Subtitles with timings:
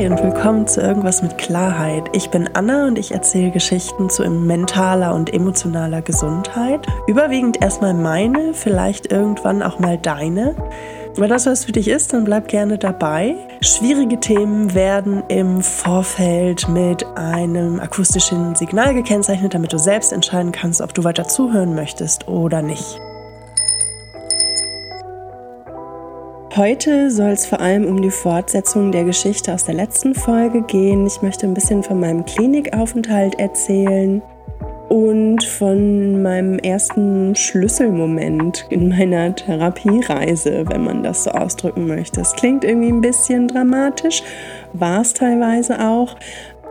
[0.00, 2.04] Hi und willkommen zu Irgendwas mit Klarheit.
[2.14, 6.86] Ich bin Anna und ich erzähle Geschichten zu mentaler und emotionaler Gesundheit.
[7.06, 10.56] Überwiegend erstmal meine, vielleicht irgendwann auch mal deine.
[11.16, 13.34] Wenn das was für dich ist, dann bleib gerne dabei.
[13.60, 20.80] Schwierige Themen werden im Vorfeld mit einem akustischen Signal gekennzeichnet, damit du selbst entscheiden kannst,
[20.80, 22.98] ob du weiter zuhören möchtest oder nicht.
[26.56, 31.06] Heute soll es vor allem um die Fortsetzung der Geschichte aus der letzten Folge gehen.
[31.06, 34.20] Ich möchte ein bisschen von meinem Klinikaufenthalt erzählen
[34.88, 42.20] und von meinem ersten Schlüsselmoment in meiner Therapiereise, wenn man das so ausdrücken möchte.
[42.20, 44.24] Es klingt irgendwie ein bisschen dramatisch,
[44.72, 46.16] war es teilweise auch,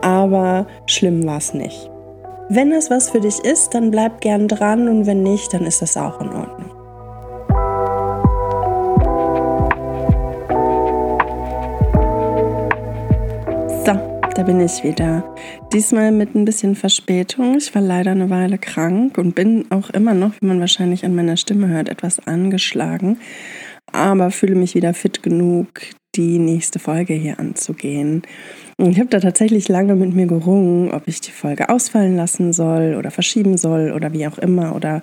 [0.02, 1.90] aber schlimm war es nicht.
[2.50, 5.80] Wenn das was für dich ist, dann bleib gern dran und wenn nicht, dann ist
[5.80, 6.79] das auch in Ordnung.
[14.34, 15.34] Da bin ich wieder.
[15.72, 17.56] Diesmal mit ein bisschen Verspätung.
[17.56, 21.14] Ich war leider eine Weile krank und bin auch immer noch, wie man wahrscheinlich an
[21.14, 23.18] meiner Stimme hört, etwas angeschlagen.
[23.92, 25.80] Aber fühle mich wieder fit genug,
[26.14, 28.22] die nächste Folge hier anzugehen.
[28.88, 32.96] Ich habe da tatsächlich lange mit mir gerungen, ob ich die Folge ausfallen lassen soll
[32.98, 35.02] oder verschieben soll oder wie auch immer oder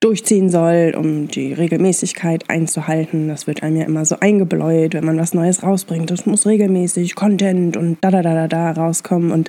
[0.00, 3.28] durchziehen soll, um die Regelmäßigkeit einzuhalten.
[3.28, 6.10] Das wird einem ja immer so eingebläut, wenn man was Neues rausbringt.
[6.10, 9.48] Das muss regelmäßig Content und da da da da da rauskommen und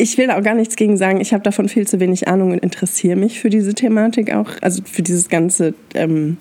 [0.00, 1.20] ich will auch gar nichts gegen sagen.
[1.20, 4.82] Ich habe davon viel zu wenig Ahnung und interessiere mich für diese Thematik auch, also
[4.84, 6.36] für dieses ganze ähm,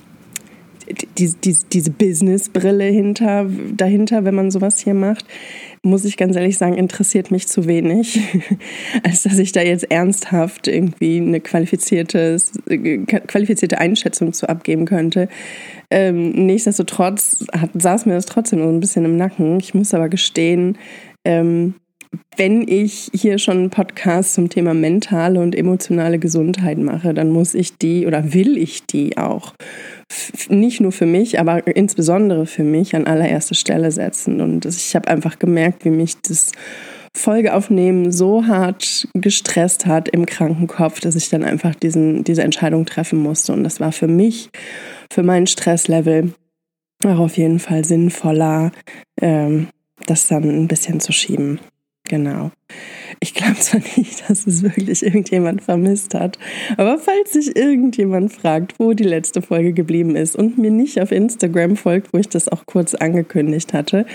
[1.17, 5.25] die, die, diese Business-Brille hinter, dahinter, wenn man sowas hier macht,
[5.81, 8.19] muss ich ganz ehrlich sagen, interessiert mich zu wenig,
[9.03, 12.37] als dass ich da jetzt ernsthaft irgendwie eine qualifizierte,
[13.27, 15.29] qualifizierte Einschätzung zu abgeben könnte.
[15.89, 19.59] Ähm, nichtsdestotrotz hat, saß mir das trotzdem so ein bisschen im Nacken.
[19.59, 20.77] Ich muss aber gestehen,
[21.23, 21.75] ähm,
[22.37, 27.53] wenn ich hier schon einen Podcast zum Thema mentale und emotionale Gesundheit mache, dann muss
[27.53, 29.53] ich die oder will ich die auch
[30.49, 34.41] nicht nur für mich, aber insbesondere für mich an allererste Stelle setzen.
[34.41, 36.51] Und ich habe einfach gemerkt, wie mich das
[37.15, 43.19] Folgeaufnehmen so hart gestresst hat im Krankenkopf, dass ich dann einfach diesen, diese Entscheidung treffen
[43.19, 43.53] musste.
[43.53, 44.49] Und das war für mich,
[45.11, 46.33] für mein Stresslevel,
[47.05, 48.71] auch auf jeden Fall sinnvoller,
[49.19, 49.67] ähm,
[50.05, 51.59] das dann ein bisschen zu schieben.
[52.07, 52.51] Genau.
[53.19, 56.37] Ich glaube zwar nicht, dass es wirklich irgendjemand vermisst hat,
[56.77, 61.11] aber falls sich irgendjemand fragt, wo die letzte Folge geblieben ist und mir nicht auf
[61.11, 64.05] Instagram folgt, wo ich das auch kurz angekündigt hatte,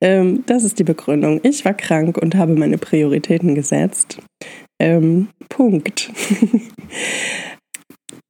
[0.00, 1.40] ähm, das ist die Begründung.
[1.42, 4.18] Ich war krank und habe meine Prioritäten gesetzt.
[4.80, 6.10] Ähm, Punkt.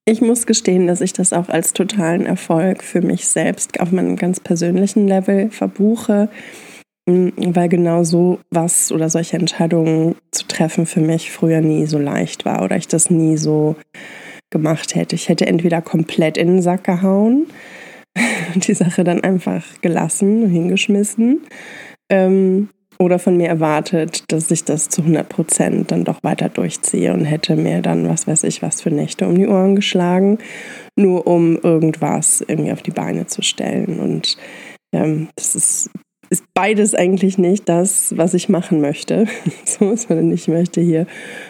[0.04, 4.16] Ich muss gestehen, dass ich das auch als totalen Erfolg für mich selbst auf meinem
[4.16, 6.28] ganz persönlichen Level verbuche
[7.06, 12.44] weil genau so was oder solche Entscheidungen zu treffen für mich früher nie so leicht
[12.44, 13.76] war oder ich das nie so
[14.50, 15.16] gemacht hätte.
[15.16, 17.46] Ich hätte entweder komplett in den Sack gehauen,
[18.54, 21.41] die Sache dann einfach gelassen, hingeschmissen
[22.10, 22.68] ähm,
[22.98, 27.24] oder von mir erwartet, dass ich das zu 100 Prozent dann doch weiter durchziehe und
[27.24, 30.38] hätte mir dann, was weiß ich, was für Nächte um die Ohren geschlagen,
[30.96, 33.98] nur um irgendwas irgendwie auf die Beine zu stellen.
[33.98, 34.36] Und
[34.94, 35.91] ähm, das ist
[36.32, 39.26] ist beides eigentlich nicht das, was ich machen möchte.
[39.66, 41.06] so sondern ich möchte hier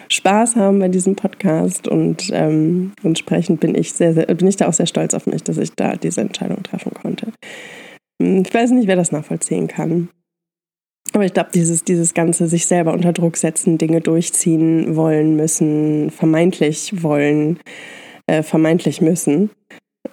[0.09, 4.67] Spaß haben bei diesem Podcast und ähm, entsprechend bin ich sehr, sehr, bin ich da
[4.67, 7.27] auch sehr stolz auf mich, dass ich da diese Entscheidung treffen konnte.
[8.21, 10.09] Hm, ich weiß nicht, wer das nachvollziehen kann.
[11.13, 16.11] Aber ich glaube, dieses, dieses ganze sich selber unter Druck setzen, Dinge durchziehen wollen müssen,
[16.11, 17.59] vermeintlich wollen,
[18.27, 19.49] äh, vermeintlich müssen,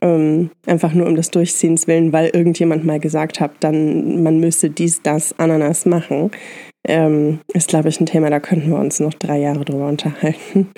[0.02, 4.70] ähm, einfach nur um des Durchziehens willen, weil irgendjemand mal gesagt hat, dann man müsse
[4.70, 6.30] dies, das, Ananas machen,
[6.86, 10.70] ähm, ist, glaube ich, ein Thema, da könnten wir uns noch drei Jahre drüber unterhalten.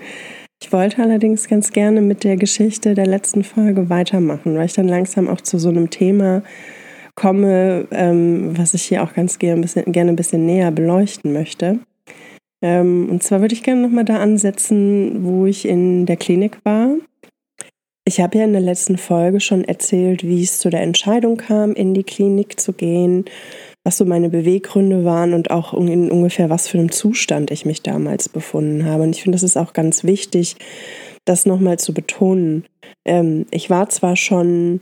[0.62, 4.86] Ich wollte allerdings ganz gerne mit der Geschichte der letzten Folge weitermachen, weil ich dann
[4.86, 6.42] langsam auch zu so einem Thema
[7.14, 11.32] komme, ähm, was ich hier auch ganz gerne ein bisschen, gerne ein bisschen näher beleuchten
[11.32, 11.80] möchte.
[12.62, 16.94] Ähm, und zwar würde ich gerne nochmal da ansetzen, wo ich in der Klinik war
[18.04, 21.72] ich habe ja in der letzten Folge schon erzählt, wie es zu der Entscheidung kam,
[21.72, 23.24] in die Klinik zu gehen,
[23.84, 27.82] was so meine Beweggründe waren und auch in ungefähr was für einem Zustand ich mich
[27.82, 29.04] damals befunden habe.
[29.04, 30.56] Und ich finde, das ist auch ganz wichtig,
[31.24, 32.64] das nochmal zu betonen.
[33.04, 34.80] Ähm, ich war zwar schon,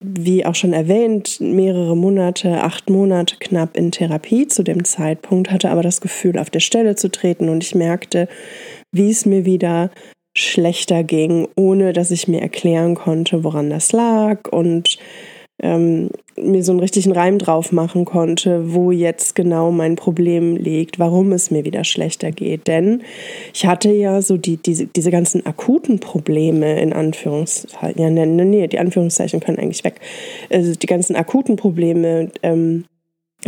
[0.00, 5.70] wie auch schon erwähnt, mehrere Monate, acht Monate knapp in Therapie zu dem Zeitpunkt, hatte
[5.70, 8.28] aber das Gefühl, auf der Stelle zu treten und ich merkte,
[8.92, 9.90] wie es mir wieder
[10.42, 14.98] schlechter ging, ohne dass ich mir erklären konnte, woran das lag und
[15.60, 20.98] ähm, mir so einen richtigen Reim drauf machen konnte, wo jetzt genau mein Problem liegt,
[20.98, 22.68] warum es mir wieder schlechter geht.
[22.68, 23.02] Denn
[23.52, 28.66] ich hatte ja so die, diese, diese ganzen akuten Probleme in Anführungszeichen, ja, nee, nee,
[28.68, 30.00] die Anführungszeichen können eigentlich weg,
[30.50, 32.84] also die ganzen akuten Probleme ähm,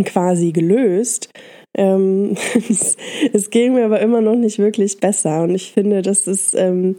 [0.04, 1.30] quasi gelöst.
[1.76, 2.36] Ähm,
[2.68, 2.96] es,
[3.32, 6.96] es, ging mir aber immer noch nicht wirklich besser und ich finde, das ist ähm,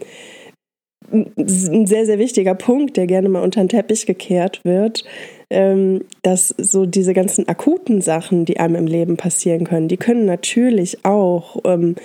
[1.11, 5.03] ein sehr, sehr wichtiger Punkt, der gerne mal unter den Teppich gekehrt wird,
[5.49, 10.25] ähm, dass so diese ganzen akuten Sachen, die einem im Leben passieren können, die können
[10.25, 11.95] natürlich auch ähm,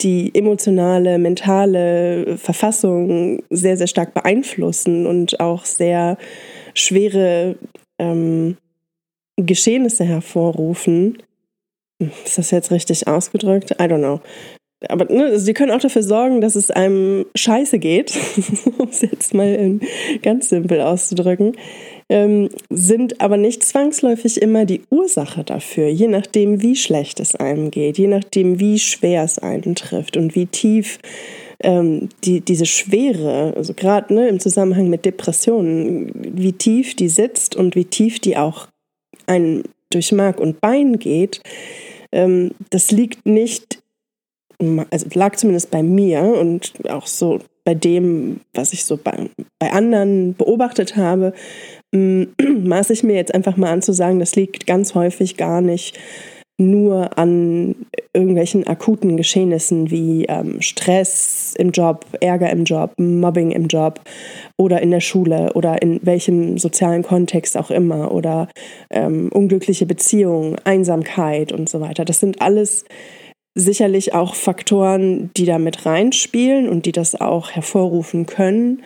[0.00, 6.16] die emotionale, mentale Verfassung sehr, sehr stark beeinflussen und auch sehr
[6.72, 7.56] schwere
[7.98, 8.56] ähm,
[9.36, 11.18] Geschehnisse hervorrufen.
[11.98, 13.72] Ist das jetzt richtig ausgedrückt?
[13.72, 14.20] I don't know
[14.88, 18.12] aber ne, also können auch dafür sorgen, dass es einem scheiße geht,
[18.78, 19.80] um es jetzt mal
[20.22, 21.56] ganz simpel auszudrücken,
[22.08, 27.70] ähm, sind aber nicht zwangsläufig immer die Ursache dafür, je nachdem, wie schlecht es einem
[27.70, 30.98] geht, je nachdem, wie schwer es einen trifft und wie tief
[31.60, 37.56] ähm, die, diese Schwere, also gerade ne, im Zusammenhang mit Depressionen, wie tief die sitzt
[37.56, 38.68] und wie tief die auch
[39.26, 41.42] einen durch Mark und Bein geht,
[42.12, 43.82] ähm, das liegt nicht
[44.90, 49.28] also lag zumindest bei mir und auch so bei dem, was ich so bei,
[49.58, 51.34] bei anderen beobachtet habe,
[51.92, 55.98] maße ich mir jetzt einfach mal an zu sagen, das liegt ganz häufig gar nicht
[56.58, 57.74] nur an
[58.14, 64.00] irgendwelchen akuten Geschehnissen wie ähm, Stress im Job, Ärger im Job, Mobbing im Job
[64.56, 68.48] oder in der Schule oder in welchem sozialen Kontext auch immer oder
[68.90, 72.04] ähm, unglückliche Beziehungen, Einsamkeit und so weiter.
[72.06, 72.84] Das sind alles
[73.54, 78.82] sicherlich auch Faktoren, die da mit reinspielen und die das auch hervorrufen können.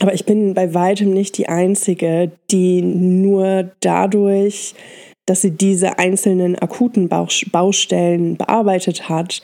[0.00, 4.74] Aber ich bin bei weitem nicht die Einzige, die nur dadurch,
[5.26, 9.42] dass sie diese einzelnen akuten Baustellen bearbeitet hat,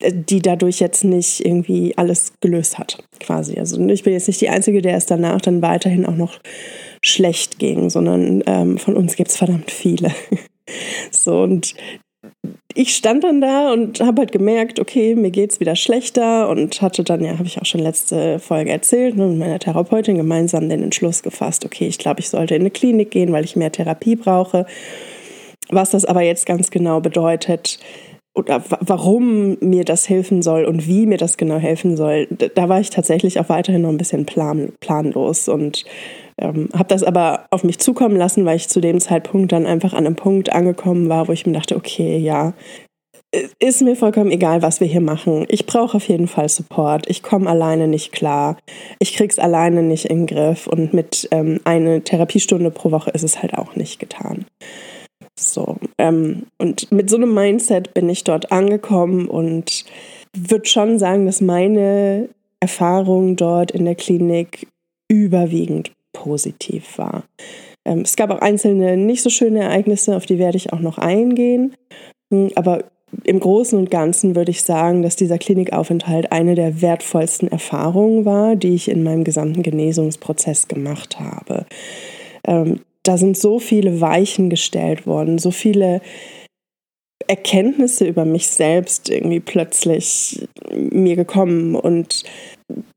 [0.00, 3.58] äh, die dadurch jetzt nicht irgendwie alles gelöst hat, quasi.
[3.58, 6.40] Also ich bin jetzt nicht die Einzige, der es danach dann weiterhin auch noch
[7.02, 10.12] schlecht ging, sondern ähm, von uns gibt es verdammt viele.
[11.10, 11.74] So, und
[12.74, 17.02] ich stand dann da und habe halt gemerkt, okay, mir geht's wieder schlechter und hatte
[17.02, 20.82] dann, ja, habe ich auch schon letzte Folge erzählt, ne, mit meiner Therapeutin gemeinsam den
[20.82, 24.16] Entschluss gefasst, okay, ich glaube, ich sollte in eine Klinik gehen, weil ich mehr Therapie
[24.16, 24.66] brauche.
[25.70, 27.78] Was das aber jetzt ganz genau bedeutet,
[28.38, 32.78] oder warum mir das helfen soll und wie mir das genau helfen soll, da war
[32.78, 35.84] ich tatsächlich auch weiterhin noch ein bisschen plan, planlos und
[36.40, 39.92] ähm, habe das aber auf mich zukommen lassen, weil ich zu dem Zeitpunkt dann einfach
[39.92, 42.54] an einem Punkt angekommen war, wo ich mir dachte, okay, ja,
[43.58, 45.44] ist mir vollkommen egal, was wir hier machen.
[45.48, 47.10] Ich brauche auf jeden Fall Support.
[47.10, 48.56] Ich komme alleine nicht klar.
[49.00, 50.66] Ich krieg's alleine nicht in den Griff.
[50.66, 54.46] Und mit ähm, einer Therapiestunde pro Woche ist es halt auch nicht getan.
[55.38, 59.84] So, ähm, und mit so einem Mindset bin ich dort angekommen und
[60.36, 62.28] würde schon sagen, dass meine
[62.60, 64.66] Erfahrung dort in der Klinik
[65.08, 67.22] überwiegend positiv war.
[67.84, 70.98] Ähm, es gab auch einzelne nicht so schöne Ereignisse, auf die werde ich auch noch
[70.98, 71.74] eingehen.
[72.32, 72.84] Hm, aber
[73.24, 78.56] im Großen und Ganzen würde ich sagen, dass dieser Klinikaufenthalt eine der wertvollsten Erfahrungen war,
[78.56, 81.64] die ich in meinem gesamten Genesungsprozess gemacht habe.
[82.44, 86.02] Ähm, da sind so viele Weichen gestellt worden, so viele
[87.26, 92.24] Erkenntnisse über mich selbst irgendwie plötzlich mir gekommen und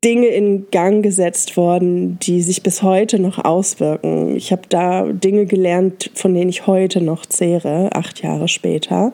[0.04, 4.36] Dinge in Gang gesetzt worden, die sich bis heute noch auswirken.
[4.36, 9.14] Ich habe da Dinge gelernt, von denen ich heute noch zehre, acht Jahre später,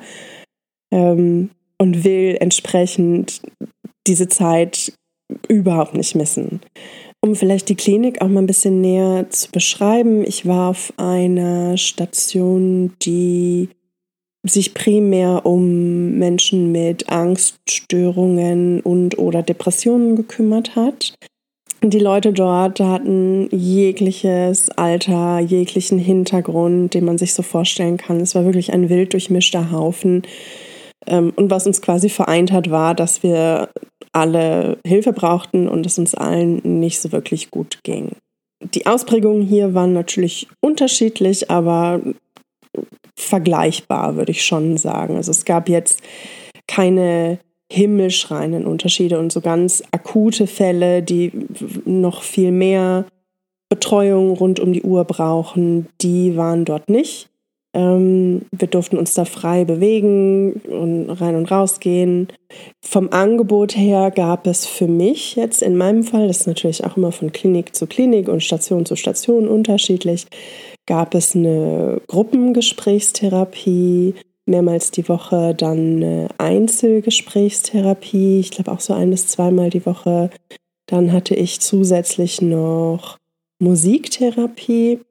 [0.91, 3.43] ähm, und will entsprechend
[4.07, 4.93] diese Zeit
[5.47, 6.61] überhaupt nicht missen.
[7.21, 11.77] Um vielleicht die Klinik auch mal ein bisschen näher zu beschreiben, ich war auf einer
[11.77, 13.69] Station, die
[14.45, 21.15] sich primär um Menschen mit Angststörungen und oder Depressionen gekümmert hat.
[21.83, 28.19] Die Leute dort hatten jegliches Alter, jeglichen Hintergrund, den man sich so vorstellen kann.
[28.19, 30.23] Es war wirklich ein wild durchmischter Haufen.
[31.07, 33.69] Ähm, und was uns quasi vereint hat, war, dass wir
[34.11, 38.11] alle Hilfe brauchten und es uns allen nicht so wirklich gut ging.
[38.73, 42.01] Die Ausprägungen hier waren natürlich unterschiedlich, aber
[43.15, 45.15] vergleichbar, würde ich schon sagen.
[45.15, 46.01] Also es gab jetzt
[46.67, 47.39] keine
[47.71, 51.31] himmelschreienden Unterschiede und so ganz akute Fälle, die
[51.85, 53.05] noch viel mehr
[53.69, 57.29] Betreuung rund um die Uhr brauchen, die waren dort nicht.
[57.77, 62.27] Ähm, wir durften uns da frei bewegen und rein und raus gehen.
[62.81, 66.97] Vom Angebot her gab es für mich jetzt in meinem Fall, das ist natürlich auch
[66.97, 70.25] immer von Klinik zu Klinik und Station zu Station unterschiedlich,
[70.87, 74.15] gab es eine Gruppengesprächstherapie
[74.47, 80.31] mehrmals die Woche, dann eine Einzelgesprächstherapie, ich glaube auch so ein bis zweimal die Woche.
[80.87, 83.17] Dann hatte ich zusätzlich noch
[83.59, 85.01] Musiktherapie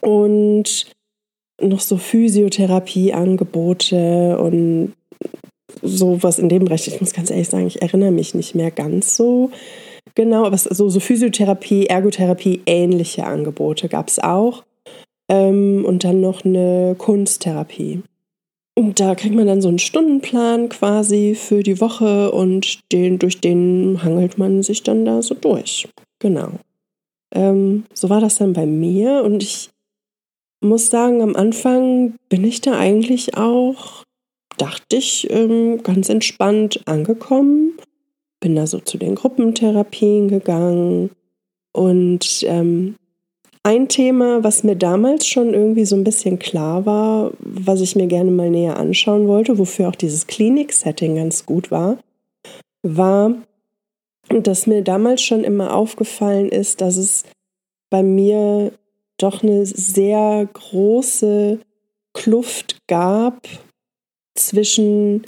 [0.00, 0.90] und
[1.60, 4.92] noch so Physiotherapieangebote und
[5.82, 6.88] sowas in dem Bereich.
[6.88, 9.50] Ich muss ganz ehrlich sagen, ich erinnere mich nicht mehr ganz so
[10.14, 14.64] genau, aber so, so Physiotherapie, Ergotherapie, ähnliche Angebote gab es auch.
[15.30, 18.02] Ähm, und dann noch eine Kunsttherapie.
[18.74, 23.40] Und da kriegt man dann so einen Stundenplan quasi für die Woche und den, durch
[23.40, 25.88] den hangelt man sich dann da so durch.
[26.20, 26.52] Genau.
[27.34, 29.70] Ähm, so war das dann bei mir und ich
[30.60, 34.04] muss sagen, am Anfang bin ich da eigentlich auch,
[34.56, 37.74] dachte ich, ähm, ganz entspannt angekommen.
[38.40, 41.10] Bin da so zu den Gruppentherapien gegangen.
[41.72, 42.96] Und ähm,
[43.62, 48.06] ein Thema, was mir damals schon irgendwie so ein bisschen klar war, was ich mir
[48.06, 51.98] gerne mal näher anschauen wollte, wofür auch dieses Klinik-Setting ganz gut war,
[52.82, 53.34] war,
[54.28, 57.24] dass mir damals schon immer aufgefallen ist, dass es
[57.90, 58.72] bei mir
[59.18, 61.58] doch eine sehr große
[62.14, 63.46] Kluft gab
[64.34, 65.24] zwischen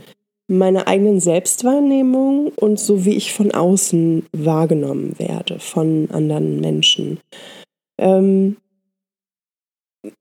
[0.49, 7.21] meiner eigenen Selbstwahrnehmung und so wie ich von außen wahrgenommen werde von anderen Menschen.
[7.99, 8.57] Ähm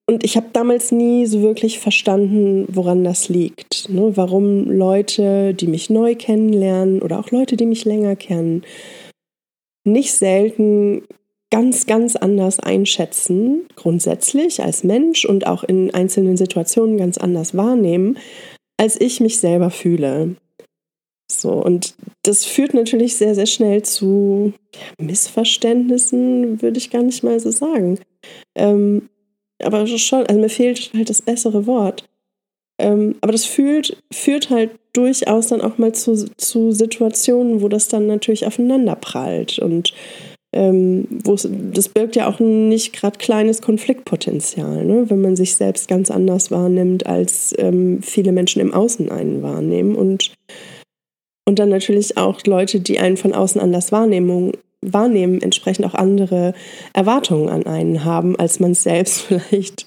[0.05, 3.89] und ich habe damals nie so wirklich verstanden, woran das liegt.
[3.89, 4.11] Ne?
[4.15, 8.63] Warum Leute, die mich neu kennenlernen oder auch Leute, die mich länger kennen,
[9.85, 11.03] nicht selten
[11.51, 18.17] ganz, ganz anders einschätzen, grundsätzlich als Mensch und auch in einzelnen Situationen ganz anders wahrnehmen,
[18.77, 20.35] als ich mich selber fühle.
[21.31, 24.53] So, und das führt natürlich sehr, sehr schnell zu
[24.99, 27.99] Missverständnissen, würde ich gar nicht mal so sagen.
[28.55, 29.09] Ähm,
[29.61, 32.05] aber schon, also mir fehlt halt das bessere Wort.
[32.79, 37.89] Ähm, aber das fühlt, führt halt durchaus dann auch mal zu, zu Situationen, wo das
[37.89, 39.93] dann natürlich aufeinander prallt und
[40.51, 45.09] ähm, das birgt ja auch nicht gerade kleines Konfliktpotenzial, ne?
[45.09, 49.95] wenn man sich selbst ganz anders wahrnimmt, als ähm, viele Menschen im Außen einen wahrnehmen.
[49.95, 50.33] Und,
[51.45, 56.53] und dann natürlich auch Leute, die einen von außen anders wahrnehmen, wahrnehmen, entsprechend auch andere
[56.93, 59.85] Erwartungen an einen haben, als man es selbst vielleicht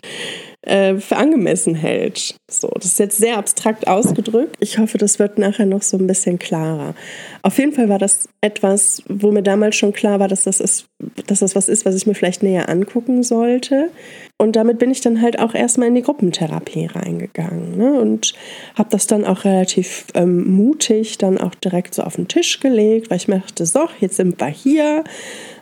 [0.62, 2.36] äh, für angemessen hält.
[2.48, 4.56] So, das ist jetzt sehr abstrakt ausgedrückt.
[4.60, 6.94] Ich hoffe, das wird nachher noch so ein bisschen klarer.
[7.42, 10.86] Auf jeden Fall war das etwas, wo mir damals schon klar war, dass das, ist,
[11.26, 13.90] dass das was ist, was ich mir vielleicht näher angucken sollte.
[14.38, 18.00] Und damit bin ich dann halt auch erstmal in die Gruppentherapie reingegangen ne?
[18.00, 18.32] und
[18.76, 23.10] habe das dann auch relativ ähm, mutig dann auch direkt so auf den Tisch gelegt,
[23.10, 25.04] weil ich mir dachte, so, jetzt sind wir hier,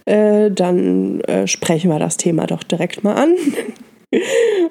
[0.05, 3.35] äh, dann äh, sprechen wir das Thema doch direkt mal an.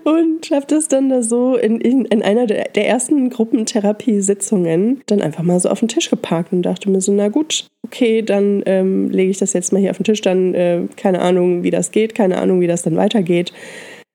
[0.04, 5.22] und habe das dann da so in, in, in einer der, der ersten Gruppentherapiesitzungen dann
[5.22, 8.64] einfach mal so auf den Tisch geparkt und dachte mir so, na gut, okay, dann
[8.66, 11.72] ähm, lege ich das jetzt mal hier auf den Tisch, dann äh, keine Ahnung, wie
[11.72, 13.54] das geht, keine Ahnung, wie das dann weitergeht.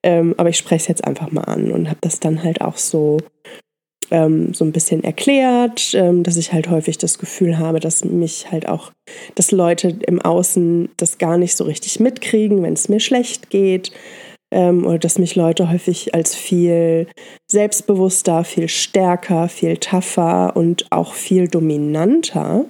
[0.02, 2.76] Ähm, aber ich spreche es jetzt einfach mal an und habe das dann halt auch
[2.76, 3.18] so
[4.10, 8.50] ähm, so ein bisschen erklärt, ähm, dass ich halt häufig das Gefühl habe, dass mich
[8.52, 8.92] halt auch,
[9.34, 13.92] dass Leute im Außen das gar nicht so richtig mitkriegen, wenn es mir schlecht geht
[14.54, 17.08] ähm, oder dass mich Leute häufig als viel
[17.50, 22.64] selbstbewusster, viel stärker, viel tougher und auch viel dominanter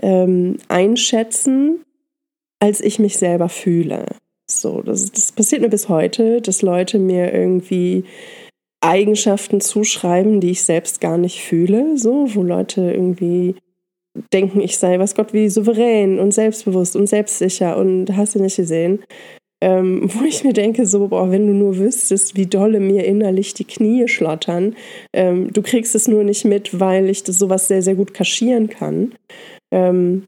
[0.00, 1.84] ähm, einschätzen,
[2.60, 4.06] als ich mich selber fühle.
[4.50, 8.04] So, das, das passiert mir bis heute, dass Leute mir irgendwie
[8.80, 13.56] Eigenschaften zuschreiben, die ich selbst gar nicht fühle, so, wo Leute irgendwie
[14.32, 18.56] denken, ich sei, was Gott, wie souverän und selbstbewusst und selbstsicher und hast du nicht
[18.56, 19.00] gesehen
[19.62, 23.54] ähm, wo ich mir denke, so, boah, wenn du nur wüsstest, wie dolle mir innerlich
[23.54, 24.74] die Knie schlottern,
[25.12, 28.68] ähm, du kriegst es nur nicht mit, weil ich das sowas sehr, sehr gut kaschieren
[28.68, 29.12] kann.
[29.70, 30.26] Ähm,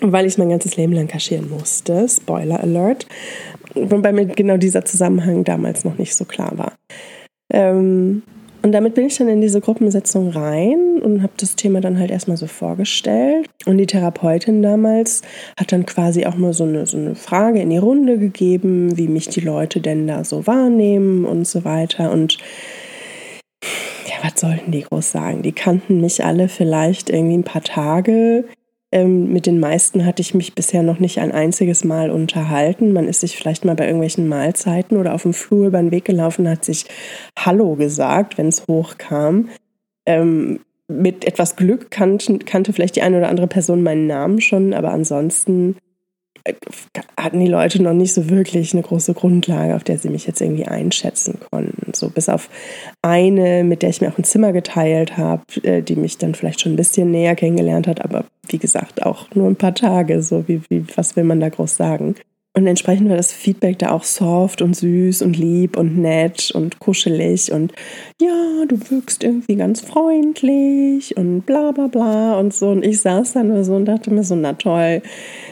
[0.00, 2.08] weil ich mein ganzes Leben lang kaschieren musste.
[2.08, 3.06] Spoiler Alert.
[3.76, 6.72] Wobei mir genau dieser Zusammenhang damals noch nicht so klar war.
[7.52, 8.24] Ähm,
[8.64, 12.10] und damit bin ich dann in diese Gruppensitzung rein und habe das Thema dann halt
[12.10, 13.46] erstmal so vorgestellt.
[13.66, 15.20] Und die Therapeutin damals
[15.60, 19.06] hat dann quasi auch mal so eine, so eine Frage in die Runde gegeben, wie
[19.06, 22.10] mich die Leute denn da so wahrnehmen und so weiter.
[22.10, 22.38] Und
[24.06, 25.42] ja, was sollten die groß sagen?
[25.42, 28.46] Die kannten mich alle vielleicht irgendwie ein paar Tage.
[28.94, 32.92] Ähm, mit den meisten hatte ich mich bisher noch nicht ein einziges Mal unterhalten.
[32.92, 36.04] Man ist sich vielleicht mal bei irgendwelchen Mahlzeiten oder auf dem Flur über den Weg
[36.04, 36.84] gelaufen, hat sich
[37.36, 39.48] Hallo gesagt, wenn es hochkam.
[40.06, 44.72] Ähm, mit etwas Glück kannte, kannte vielleicht die eine oder andere Person meinen Namen schon,
[44.72, 45.74] aber ansonsten
[47.18, 50.40] hatten die Leute noch nicht so wirklich eine große Grundlage, auf der sie mich jetzt
[50.40, 51.92] irgendwie einschätzen konnten.
[51.94, 52.50] So bis auf
[53.02, 56.60] eine, mit der ich mir auch ein Zimmer geteilt habe, äh, die mich dann vielleicht
[56.60, 60.22] schon ein bisschen näher kennengelernt hat, aber wie gesagt auch nur ein paar Tage.
[60.22, 62.16] So wie, wie was will man da groß sagen?
[62.56, 66.78] Und entsprechend war das Feedback da auch soft und süß und lieb und nett und
[66.78, 67.72] kuschelig und
[68.22, 72.68] ja, du wirkst irgendwie ganz freundlich und bla bla bla und so.
[72.68, 75.02] Und ich saß dann nur so und dachte mir so, na toll,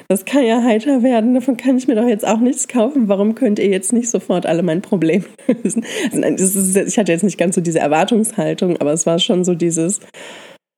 [0.07, 3.09] das kann ja heiter werden, davon kann ich mir doch jetzt auch nichts kaufen.
[3.09, 5.85] Warum könnt ihr jetzt nicht sofort alle mein Problem lösen?
[6.05, 9.45] Also nein, ist, ich hatte jetzt nicht ganz so diese Erwartungshaltung, aber es war schon
[9.45, 9.99] so dieses,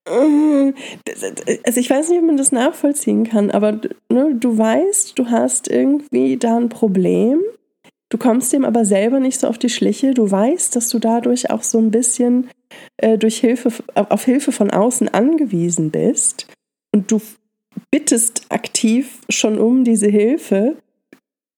[0.07, 3.81] also ich weiß nicht, ob man das nachvollziehen kann, aber
[4.11, 7.41] ne, du weißt, du hast irgendwie da ein Problem.
[8.11, 10.15] Du kommst dem aber selber nicht so auf die Schliche.
[10.15, 12.51] Du weißt, dass du dadurch auch so ein bisschen
[12.99, 16.47] äh, durch Hilfe, auf Hilfe von außen angewiesen bist.
[16.93, 17.21] Und du
[17.91, 20.77] bittest aktiv schon um diese Hilfe.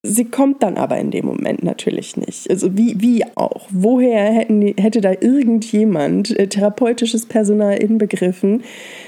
[0.07, 2.49] Sie kommt dann aber in dem Moment natürlich nicht.
[2.51, 3.67] Also wie, wie auch?
[3.71, 8.63] Woher hätten hätte da irgendjemand, äh, therapeutisches Personal inbegriffen,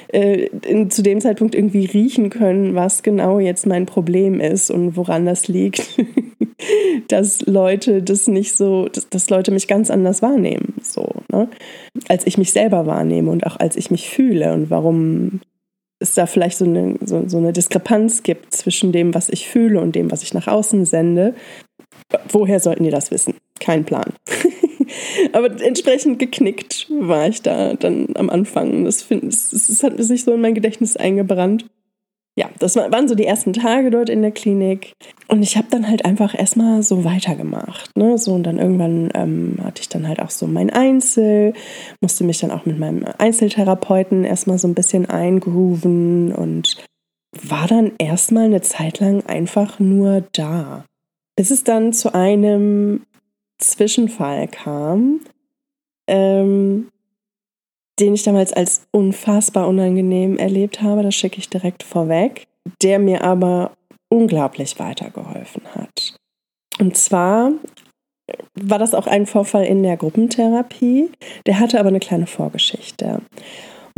[0.08, 4.96] äh, in, zu dem Zeitpunkt irgendwie riechen können, was genau jetzt mein Problem ist und
[4.96, 5.88] woran das liegt,
[7.08, 11.48] dass Leute das nicht so, dass, dass, Leute mich ganz anders wahrnehmen, so, ne?
[12.08, 15.40] als ich mich selber wahrnehme und auch als ich mich fühle und warum
[16.00, 19.80] es da vielleicht so eine, so, so eine Diskrepanz gibt zwischen dem, was ich fühle
[19.80, 21.34] und dem, was ich nach außen sende.
[22.30, 23.34] Woher sollten die das wissen?
[23.60, 24.12] Kein Plan.
[25.32, 28.84] Aber entsprechend geknickt war ich da dann am Anfang.
[28.84, 31.66] Das, find, das, das hat sich so in mein Gedächtnis eingebrannt
[32.38, 34.92] ja, das waren so die ersten Tage dort in der Klinik.
[35.26, 37.96] Und ich habe dann halt einfach erstmal so weitergemacht.
[37.96, 38.16] Ne?
[38.16, 41.52] So, und dann irgendwann ähm, hatte ich dann halt auch so mein Einzel,
[42.00, 46.76] musste mich dann auch mit meinem Einzeltherapeuten erstmal so ein bisschen eingrooven und
[47.42, 50.84] war dann erstmal eine Zeit lang einfach nur da.
[51.34, 53.02] Bis es dann zu einem
[53.58, 55.22] Zwischenfall kam,
[56.06, 56.86] ähm,
[58.00, 62.46] den ich damals als unfassbar unangenehm erlebt habe, das schicke ich direkt vorweg,
[62.82, 63.72] der mir aber
[64.08, 66.14] unglaublich weitergeholfen hat.
[66.78, 67.52] Und zwar
[68.54, 71.10] war das auch ein Vorfall in der Gruppentherapie,
[71.46, 73.20] der hatte aber eine kleine Vorgeschichte.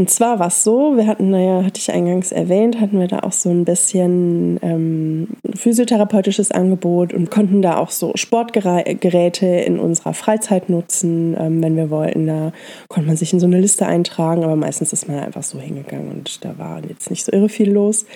[0.00, 3.18] Und zwar war es so, wir hatten, naja, hatte ich eingangs erwähnt, hatten wir da
[3.18, 10.14] auch so ein bisschen ähm, physiotherapeutisches Angebot und konnten da auch so Sportgeräte in unserer
[10.14, 12.26] Freizeit nutzen, ähm, wenn wir wollten.
[12.26, 12.54] Da
[12.88, 16.10] konnte man sich in so eine Liste eintragen, aber meistens ist man einfach so hingegangen
[16.10, 18.06] und da war jetzt nicht so irre viel los.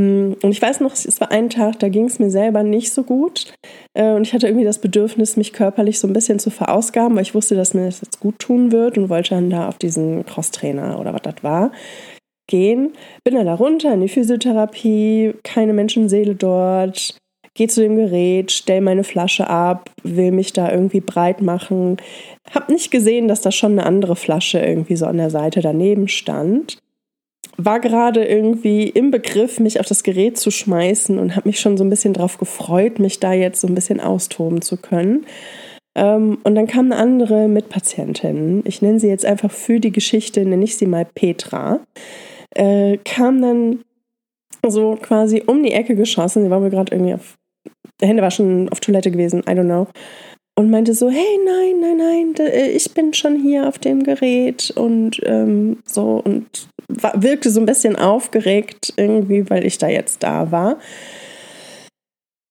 [0.00, 2.92] Mm, und ich weiß noch, es war ein Tag, da ging es mir selber nicht
[2.92, 3.52] so gut.
[3.94, 7.22] Äh, und ich hatte irgendwie das Bedürfnis, mich körperlich so ein bisschen zu verausgaben, weil
[7.22, 10.24] ich wusste, dass mir das jetzt gut tun wird und wollte dann da auf diesen
[10.24, 11.72] Crosstrainer oder was das war
[12.46, 12.94] gehen.
[13.22, 17.16] Bin dann da runter in die Physiotherapie, keine Menschenseele dort.
[17.54, 21.98] Gehe zu dem Gerät, stell meine Flasche ab, will mich da irgendwie breit machen.
[22.52, 26.08] Hab nicht gesehen, dass da schon eine andere Flasche irgendwie so an der Seite daneben
[26.08, 26.79] stand
[27.56, 31.76] war gerade irgendwie im Begriff, mich auf das Gerät zu schmeißen und habe mich schon
[31.76, 35.26] so ein bisschen darauf gefreut, mich da jetzt so ein bisschen austoben zu können.
[35.94, 40.44] Ähm, und dann kam eine andere Mitpatientin, ich nenne sie jetzt einfach für die Geschichte,
[40.44, 41.80] nenne ich sie mal Petra,
[42.54, 43.80] äh, kam dann
[44.66, 46.44] so quasi um die Ecke geschossen.
[46.44, 47.36] Sie war wohl gerade irgendwie auf,
[48.00, 49.88] Hände war schon auf Toilette gewesen, I don't know
[50.60, 54.70] und meinte so, hey, nein, nein, nein, äh, ich bin schon hier auf dem Gerät
[54.76, 56.68] und ähm, so und
[57.14, 60.78] wirkte so ein bisschen aufgeregt irgendwie, weil ich da jetzt da war.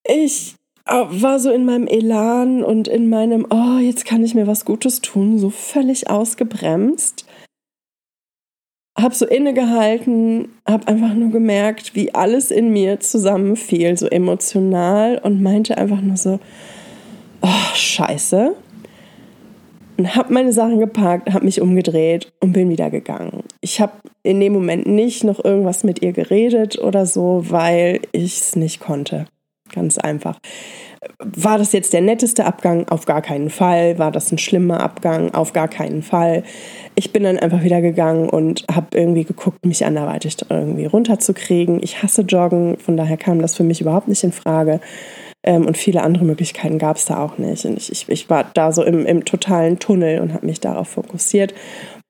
[0.04, 4.48] Ich äh, war so in meinem Elan und in meinem, oh, jetzt kann ich mir
[4.48, 7.26] was Gutes tun, so völlig ausgebremst.
[9.00, 15.42] Hab so innegehalten, hab einfach nur gemerkt, wie alles in mir zusammenfiel, so emotional und
[15.42, 16.40] meinte einfach nur so,
[17.42, 18.56] oh, scheiße.
[20.00, 23.44] Und habe meine Sachen gepackt, habe mich umgedreht und bin wieder gegangen.
[23.60, 23.92] Ich habe
[24.24, 28.80] in dem Moment nicht noch irgendwas mit ihr geredet oder so, weil ich es nicht
[28.80, 29.26] konnte.
[29.74, 30.40] Ganz einfach.
[31.20, 32.88] War das jetzt der netteste Abgang?
[32.88, 34.00] Auf gar keinen Fall.
[34.00, 35.34] War das ein schlimmer Abgang?
[35.34, 36.44] Auf gar keinen Fall.
[36.96, 41.84] Ich bin dann einfach wieder gegangen und habe irgendwie geguckt, mich anderweitig irgendwie runterzukriegen.
[41.84, 44.80] Ich hasse Joggen, von daher kam das für mich überhaupt nicht in Frage.
[45.44, 47.66] Ähm, und viele andere Möglichkeiten gab es da auch nicht.
[47.66, 50.90] Und ich, ich, ich war da so im, im totalen Tunnel und habe mich darauf
[50.90, 51.54] fokussiert.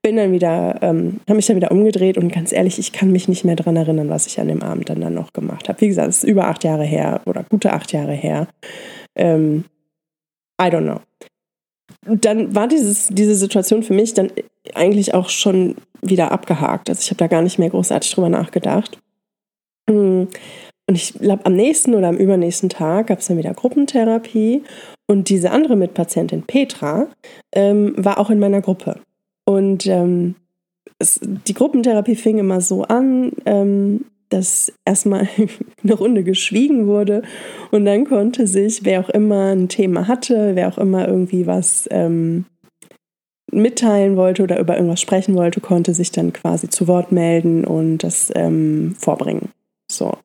[0.01, 3.27] bin dann wieder, ähm, habe mich dann wieder umgedreht und ganz ehrlich, ich kann mich
[3.27, 5.79] nicht mehr daran erinnern, was ich an dem Abend dann, dann noch gemacht habe.
[5.81, 8.47] Wie gesagt, es ist über acht Jahre her oder gute acht Jahre her.
[9.15, 9.65] Ähm,
[10.59, 11.01] I don't know.
[12.05, 14.31] Dann war dieses, diese Situation für mich dann
[14.73, 16.89] eigentlich auch schon wieder abgehakt.
[16.89, 18.97] Also ich habe da gar nicht mehr großartig drüber nachgedacht.
[19.89, 20.27] Hm.
[20.89, 24.63] Und ich glaube, am nächsten oder am übernächsten Tag gab es dann wieder Gruppentherapie.
[25.05, 27.05] Und diese andere Mitpatientin, Petra,
[27.51, 28.99] ähm, war auch in meiner Gruppe.
[29.45, 30.33] Und ähm,
[30.97, 35.27] es, die Gruppentherapie fing immer so an, ähm, dass erstmal
[35.83, 37.21] eine Runde geschwiegen wurde
[37.69, 41.87] und dann konnte sich, wer auch immer ein Thema hatte, wer auch immer irgendwie was
[41.91, 42.45] ähm,
[43.51, 47.99] mitteilen wollte oder über irgendwas sprechen wollte, konnte sich dann quasi zu Wort melden und
[47.99, 49.49] das ähm, vorbringen.
[49.91, 50.17] So.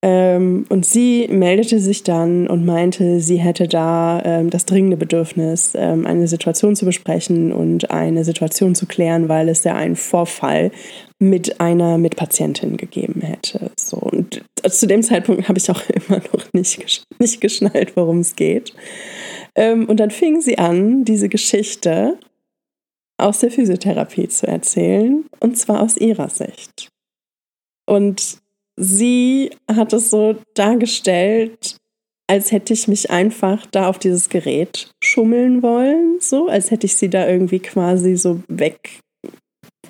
[0.00, 5.72] Ähm, und sie meldete sich dann und meinte, sie hätte da ähm, das dringende Bedürfnis,
[5.74, 10.70] ähm, eine Situation zu besprechen und eine Situation zu klären, weil es ja einen Vorfall
[11.18, 13.72] mit einer Mitpatientin gegeben hätte.
[13.76, 13.96] So.
[13.96, 18.72] Und zu dem Zeitpunkt habe ich auch immer noch nicht, nicht geschnallt, worum es geht.
[19.56, 22.18] Ähm, und dann fing sie an, diese Geschichte
[23.20, 26.88] aus der Physiotherapie zu erzählen, und zwar aus ihrer Sicht.
[27.84, 28.38] Und
[28.78, 31.76] sie hat es so dargestellt,
[32.28, 36.96] als hätte ich mich einfach da auf dieses Gerät schummeln wollen, so als hätte ich
[36.96, 39.00] sie da irgendwie quasi so weg,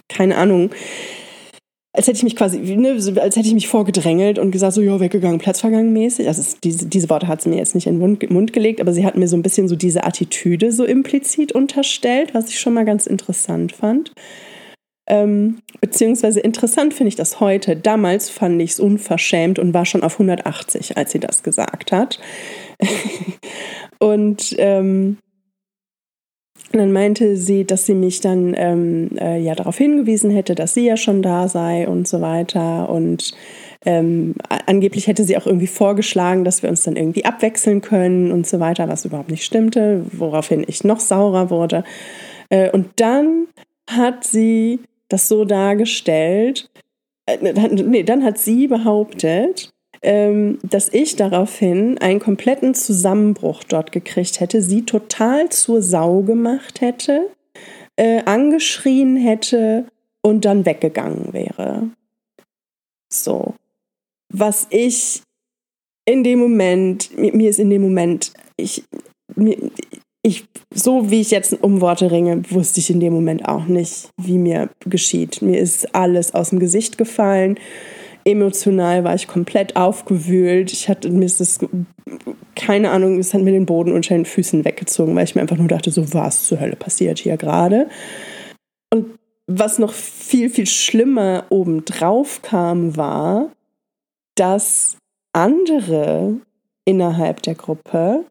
[0.09, 0.71] keine Ahnung,
[1.93, 5.01] als hätte ich mich quasi, ne, als hätte ich mich vorgedrängelt und gesagt, so, ja,
[5.01, 6.29] weggegangen, platzvergangen mäßig.
[6.29, 8.93] Also diese, diese Worte hat sie mir jetzt nicht in den Mund, Mund gelegt, aber
[8.93, 12.75] sie hat mir so ein bisschen so diese Attitüde so implizit unterstellt, was ich schon
[12.75, 14.13] mal ganz interessant fand.
[15.09, 17.77] Ähm, beziehungsweise interessant finde ich das heute.
[17.77, 22.21] Damals fand ich es unverschämt und war schon auf 180, als sie das gesagt hat.
[23.99, 25.17] und ähm,
[26.73, 30.85] dann meinte sie, dass sie mich dann ähm, äh, ja darauf hingewiesen hätte, dass sie
[30.85, 32.91] ja schon da sei und so weiter.
[32.91, 33.33] Und
[33.87, 34.35] ähm,
[34.67, 38.61] angeblich hätte sie auch irgendwie vorgeschlagen, dass wir uns dann irgendwie abwechseln können und so
[38.61, 41.85] weiter, was überhaupt nicht stimmte, woraufhin ich noch saurer wurde.
[42.51, 43.47] Äh, und dann
[43.89, 46.71] hat sie das so dargestellt,
[47.27, 49.71] äh, nee, dann hat sie behauptet,
[50.03, 56.81] ähm, dass ich daraufhin einen kompletten Zusammenbruch dort gekriegt hätte, sie total zur Sau gemacht
[56.81, 57.31] hätte,
[57.97, 59.87] äh, angeschrien hätte
[60.23, 61.91] und dann weggegangen wäre.
[63.13, 63.55] So.
[64.31, 65.23] Was ich
[66.05, 68.85] in dem Moment, mir, mir ist in dem Moment, ich,
[69.35, 69.57] mir,
[70.23, 74.11] ich, so wie ich jetzt um Worte ringe, wusste ich in dem Moment auch nicht,
[74.17, 75.43] wie mir geschieht.
[75.43, 77.59] Mir ist alles aus dem Gesicht gefallen.
[78.25, 80.73] Emotional war ich komplett aufgewühlt.
[80.73, 81.61] Ich hatte mir ist das,
[82.57, 85.57] keine Ahnung, es hat mir den Boden unter den Füßen weggezogen, weil ich mir einfach
[85.57, 87.89] nur dachte, so was zur Hölle passiert hier gerade.
[88.93, 93.51] Und was noch viel, viel schlimmer obendrauf kam, war,
[94.35, 94.99] dass
[95.33, 96.37] andere
[96.85, 98.25] innerhalb der Gruppe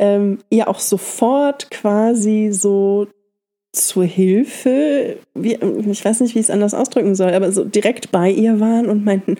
[0.00, 3.06] ähm, ja auch sofort quasi so
[3.72, 8.10] zur Hilfe, wie, ich weiß nicht, wie ich es anders ausdrücken soll, aber so direkt
[8.10, 9.36] bei ihr waren und meinten,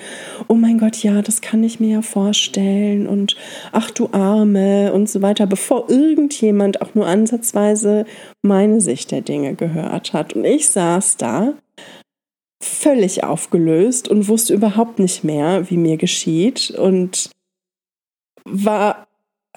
[0.47, 3.35] oh mein Gott, ja, das kann ich mir ja vorstellen und
[3.73, 8.05] ach du Arme und so weiter, bevor irgendjemand auch nur ansatzweise
[8.43, 10.35] meine Sicht der Dinge gehört hat.
[10.35, 11.55] Und ich saß da
[12.63, 17.31] völlig aufgelöst und wusste überhaupt nicht mehr, wie mir geschieht und
[18.45, 19.09] war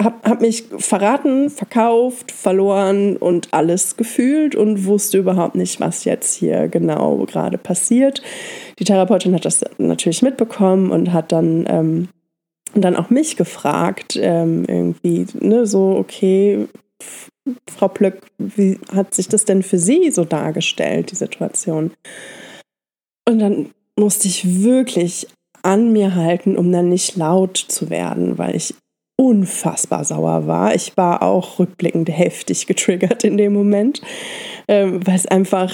[0.03, 6.35] habe hab mich verraten, verkauft, verloren und alles gefühlt und wusste überhaupt nicht, was jetzt
[6.35, 8.21] hier genau gerade passiert.
[8.79, 12.09] Die Therapeutin hat das natürlich mitbekommen und hat dann, ähm,
[12.73, 16.67] dann auch mich gefragt, ähm, irgendwie, ne, so, okay,
[17.69, 21.91] Frau Plöck, wie hat sich das denn für Sie so dargestellt, die Situation?
[23.27, 25.27] Und dann musste ich wirklich
[25.61, 28.75] an mir halten, um dann nicht laut zu werden, weil ich
[29.15, 30.75] unfassbar sauer war.
[30.75, 34.01] Ich war auch rückblickend heftig getriggert in dem Moment,
[34.67, 35.71] ähm, weil es einfach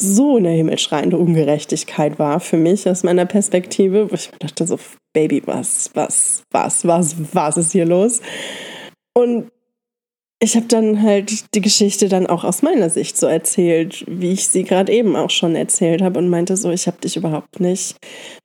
[0.00, 4.78] so eine himmelschreiende Ungerechtigkeit war für mich aus meiner Perspektive, wo ich mir dachte so,
[5.12, 8.20] Baby, was, was, was, was, was ist hier los?
[9.12, 9.50] Und
[10.42, 14.48] ich habe dann halt die Geschichte dann auch aus meiner Sicht so erzählt, wie ich
[14.48, 17.96] sie gerade eben auch schon erzählt habe und meinte so, ich habe dich überhaupt nicht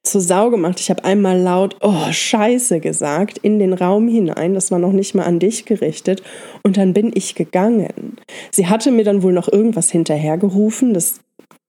[0.03, 0.81] zur Sau gemacht.
[0.81, 4.53] Ich habe einmal laut, oh Scheiße gesagt, in den Raum hinein.
[4.53, 6.21] Das war noch nicht mal an dich gerichtet.
[6.63, 8.17] Und dann bin ich gegangen.
[8.51, 10.93] Sie hatte mir dann wohl noch irgendwas hinterhergerufen.
[10.93, 11.21] Das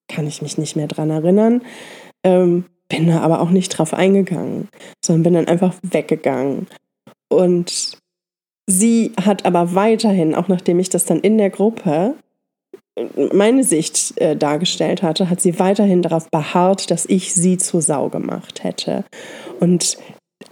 [0.08, 1.62] kann ich mich nicht mehr dran erinnern.
[2.24, 4.68] Ähm, bin da aber auch nicht drauf eingegangen,
[5.04, 6.66] sondern bin dann einfach weggegangen.
[7.28, 7.98] Und
[8.66, 12.14] Sie hat aber weiterhin, auch nachdem ich das dann in der Gruppe
[13.32, 18.08] meine Sicht äh, dargestellt hatte, hat sie weiterhin darauf beharrt, dass ich sie zur Sau
[18.08, 19.04] gemacht hätte.
[19.60, 19.98] Und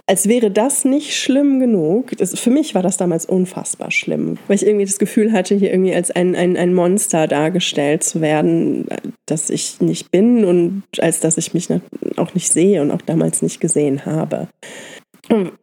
[0.07, 2.15] als wäre das nicht schlimm genug.
[2.17, 5.71] Das, für mich war das damals unfassbar schlimm, weil ich irgendwie das Gefühl hatte, hier
[5.71, 8.87] irgendwie als ein, ein, ein Monster dargestellt zu werden,
[9.25, 11.69] das ich nicht bin und als dass ich mich
[12.17, 14.47] auch nicht sehe und auch damals nicht gesehen habe.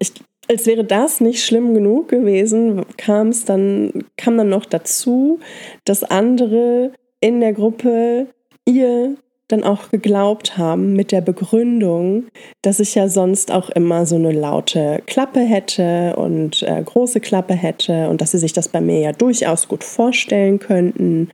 [0.01, 0.13] Ich,
[0.53, 5.41] als wäre das nicht schlimm genug gewesen, kam es dann, kam dann noch dazu,
[5.85, 8.27] dass andere in der Gruppe
[8.67, 9.17] ihr
[9.49, 12.27] dann auch geglaubt haben mit der Begründung,
[12.61, 17.55] dass ich ja sonst auch immer so eine laute Klappe hätte und äh, große Klappe
[17.55, 21.31] hätte und dass sie sich das bei mir ja durchaus gut vorstellen könnten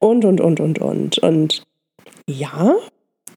[0.00, 1.18] und, und, und, und, und.
[1.18, 1.62] Und
[2.26, 2.74] ja,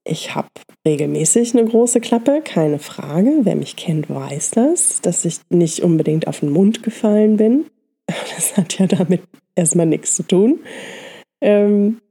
[0.05, 0.49] ich habe
[0.85, 3.31] regelmäßig eine große Klappe, keine Frage.
[3.43, 7.65] Wer mich kennt, weiß das, dass ich nicht unbedingt auf den Mund gefallen bin.
[8.35, 9.21] Das hat ja damit
[9.55, 10.59] erstmal nichts zu tun.
[11.41, 12.01] Ähm,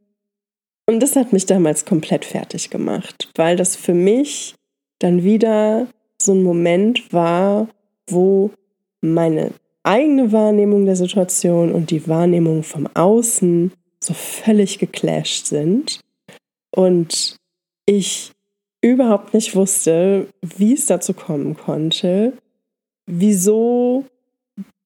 [0.86, 4.54] und das hat mich damals komplett fertig gemacht, weil das für mich
[4.98, 5.86] dann wieder
[6.20, 7.68] so ein Moment war,
[8.08, 8.50] wo
[9.00, 9.52] meine
[9.82, 16.00] eigene Wahrnehmung der Situation und die Wahrnehmung vom Außen so völlig geclasht sind
[16.74, 17.36] und
[17.86, 18.32] ich
[18.80, 22.32] überhaupt nicht wusste, wie es dazu kommen konnte,
[23.06, 24.04] wieso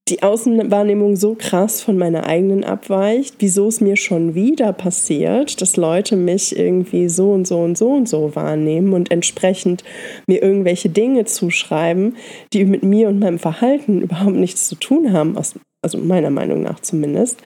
[0.09, 5.76] die Außenwahrnehmung so krass von meiner eigenen abweicht, wieso es mir schon wieder passiert, dass
[5.76, 9.82] Leute mich irgendwie so und so und so und so wahrnehmen und entsprechend
[10.28, 12.16] mir irgendwelche Dinge zuschreiben,
[12.52, 16.78] die mit mir und meinem Verhalten überhaupt nichts zu tun haben, also meiner Meinung nach
[16.78, 17.42] zumindest.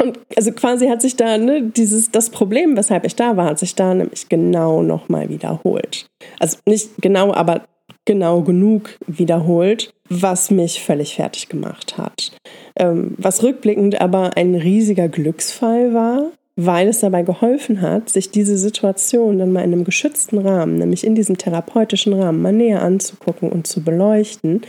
[0.00, 3.58] Und also quasi hat sich da ne, dieses das Problem, weshalb ich da war, hat
[3.58, 6.06] sich da nämlich genau nochmal wiederholt.
[6.38, 7.62] Also nicht genau, aber
[8.04, 12.32] genau genug wiederholt, was mich völlig fertig gemacht hat.
[12.76, 18.56] Ähm, was rückblickend aber ein riesiger Glücksfall war, weil es dabei geholfen hat, sich diese
[18.56, 23.50] Situation dann mal in einem geschützten Rahmen, nämlich in diesem therapeutischen Rahmen, mal näher anzugucken
[23.50, 24.62] und zu beleuchten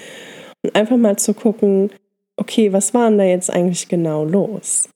[0.61, 1.91] und einfach mal zu gucken,
[2.35, 4.89] okay, was war denn da jetzt eigentlich genau los?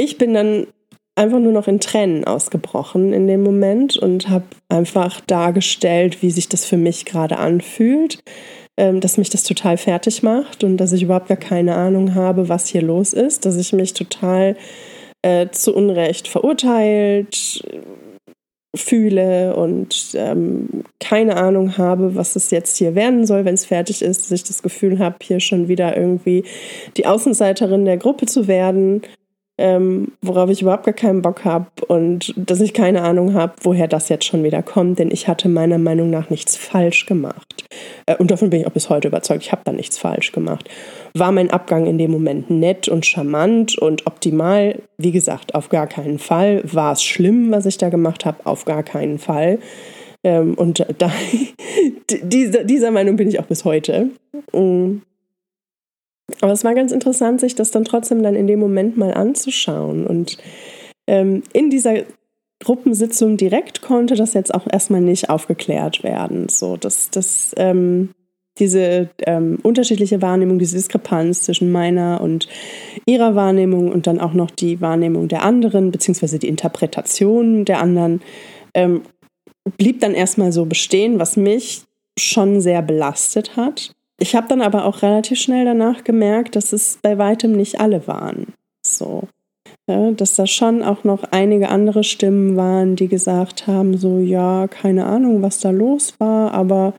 [0.00, 0.68] Ich bin dann
[1.16, 6.48] einfach nur noch in Tränen ausgebrochen in dem Moment und habe einfach dargestellt, wie sich
[6.48, 8.20] das für mich gerade anfühlt,
[8.76, 12.48] ähm, dass mich das total fertig macht und dass ich überhaupt gar keine Ahnung habe,
[12.48, 14.56] was hier los ist, dass ich mich total
[15.22, 17.64] äh, zu Unrecht verurteilt
[18.76, 24.02] fühle und ähm, keine Ahnung habe, was es jetzt hier werden soll, wenn es fertig
[24.02, 26.44] ist, dass ich das Gefühl habe, hier schon wieder irgendwie
[26.96, 29.02] die Außenseiterin der Gruppe zu werden
[29.58, 33.88] ähm, worauf ich überhaupt gar keinen Bock habe und dass ich keine Ahnung habe, woher
[33.88, 37.64] das jetzt schon wieder kommt, denn ich hatte meiner Meinung nach nichts falsch gemacht.
[38.06, 40.68] Äh, und davon bin ich auch bis heute überzeugt, ich habe da nichts falsch gemacht.
[41.12, 44.80] War mein Abgang in dem Moment nett und charmant und optimal?
[44.96, 46.62] Wie gesagt, auf gar keinen Fall.
[46.64, 48.38] War es schlimm, was ich da gemacht habe?
[48.44, 49.58] Auf gar keinen Fall.
[50.22, 51.10] Ähm, und da,
[52.22, 54.10] dieser, dieser Meinung bin ich auch bis heute.
[54.52, 54.98] Mm.
[56.40, 60.06] Aber es war ganz interessant, sich das dann trotzdem dann in dem Moment mal anzuschauen.
[60.06, 60.38] Und
[61.06, 62.02] ähm, in dieser
[62.60, 66.48] Gruppensitzung direkt konnte das jetzt auch erstmal nicht aufgeklärt werden.
[66.48, 68.10] So, dass das ähm,
[68.58, 72.48] diese ähm, unterschiedliche Wahrnehmung, diese Diskrepanz zwischen meiner und
[73.06, 78.20] ihrer Wahrnehmung und dann auch noch die Wahrnehmung der anderen, beziehungsweise die Interpretation der anderen,
[78.74, 79.02] ähm,
[79.76, 81.82] blieb dann erstmal so bestehen, was mich
[82.18, 83.92] schon sehr belastet hat.
[84.20, 88.06] Ich habe dann aber auch relativ schnell danach gemerkt, dass es bei weitem nicht alle
[88.06, 88.52] waren.
[88.84, 89.28] So.
[89.86, 94.66] Ja, dass da schon auch noch einige andere Stimmen waren, die gesagt haben, so ja,
[94.68, 96.94] keine Ahnung, was da los war, aber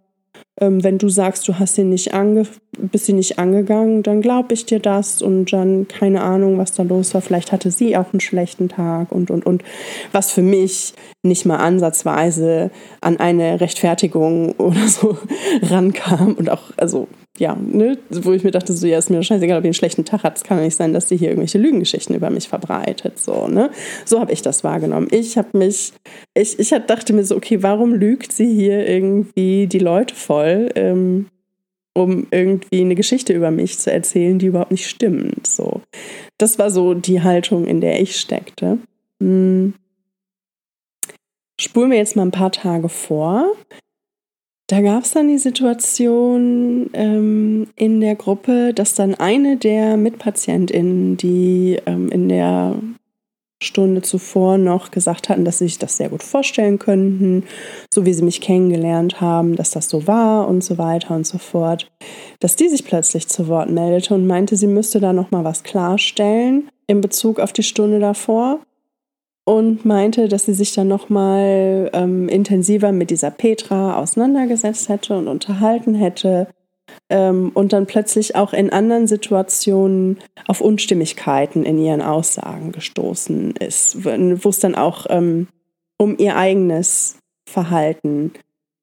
[0.60, 2.46] ähm, wenn du sagst, du hast sie nicht ange
[2.82, 6.84] bist sie nicht angegangen, dann glaube ich dir das und dann keine Ahnung, was da
[6.84, 7.22] los war.
[7.22, 9.64] Vielleicht hatte sie auch einen schlechten Tag und und und.
[10.12, 10.94] Was für mich
[11.24, 15.18] nicht mal ansatzweise an eine Rechtfertigung oder so
[15.64, 17.08] rankam und auch, also
[17.40, 20.06] ja, ne, wo ich mir dachte, so, ja, ist mir scheißegal, ob ihr einen schlechten
[20.06, 23.48] Tag hat, es kann nicht sein, dass die hier irgendwelche Lügengeschichten über mich verbreitet, so,
[23.48, 23.72] ne.
[24.06, 25.08] So habe ich das wahrgenommen.
[25.12, 25.94] Ich habe mich,
[26.34, 31.28] ich, ich dachte mir so, okay, warum lügt sie hier irgendwie die Leute voll, ähm,
[31.94, 35.82] um irgendwie eine Geschichte über mich zu erzählen, die überhaupt nicht stimmt, so.
[36.38, 38.78] Das war so die Haltung, in der ich steckte.
[39.22, 39.74] Hm.
[41.60, 43.52] Spulen wir jetzt mal ein paar Tage vor.
[44.70, 51.18] Da gab es dann die Situation ähm, in der Gruppe, dass dann eine der MitpatientInnen,
[51.18, 52.76] die ähm, in der
[53.64, 57.46] Stunde zuvor noch gesagt hatten, dass sie sich das sehr gut vorstellen könnten,
[57.92, 61.40] so wie sie mich kennengelernt haben, dass das so war und so weiter und so
[61.40, 61.90] fort,
[62.40, 65.64] dass die sich plötzlich zu Wort meldete und meinte, sie müsste da noch mal was
[65.64, 68.60] klarstellen in Bezug auf die Stunde davor
[69.50, 75.28] und meinte, dass sie sich dann nochmal ähm, intensiver mit dieser Petra auseinandergesetzt hätte und
[75.28, 76.48] unterhalten hätte
[77.10, 84.06] ähm, und dann plötzlich auch in anderen Situationen auf Unstimmigkeiten in ihren Aussagen gestoßen ist,
[84.06, 85.48] wo es dann auch ähm,
[85.98, 87.18] um ihr eigenes
[87.50, 88.34] Verhalten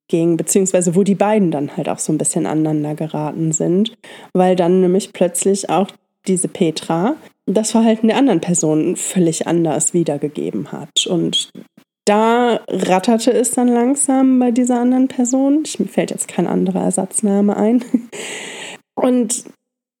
[0.09, 3.93] ging, beziehungsweise wo die beiden dann halt auch so ein bisschen aneinander geraten sind,
[4.33, 5.87] weil dann nämlich plötzlich auch
[6.27, 7.15] diese Petra
[7.47, 11.07] das Verhalten der anderen Person völlig anders wiedergegeben hat.
[11.07, 11.49] Und
[12.05, 15.63] da ratterte es dann langsam bei dieser anderen Person.
[15.65, 17.83] Ich, mir fällt jetzt kein anderer Ersatzname ein.
[18.95, 19.45] Und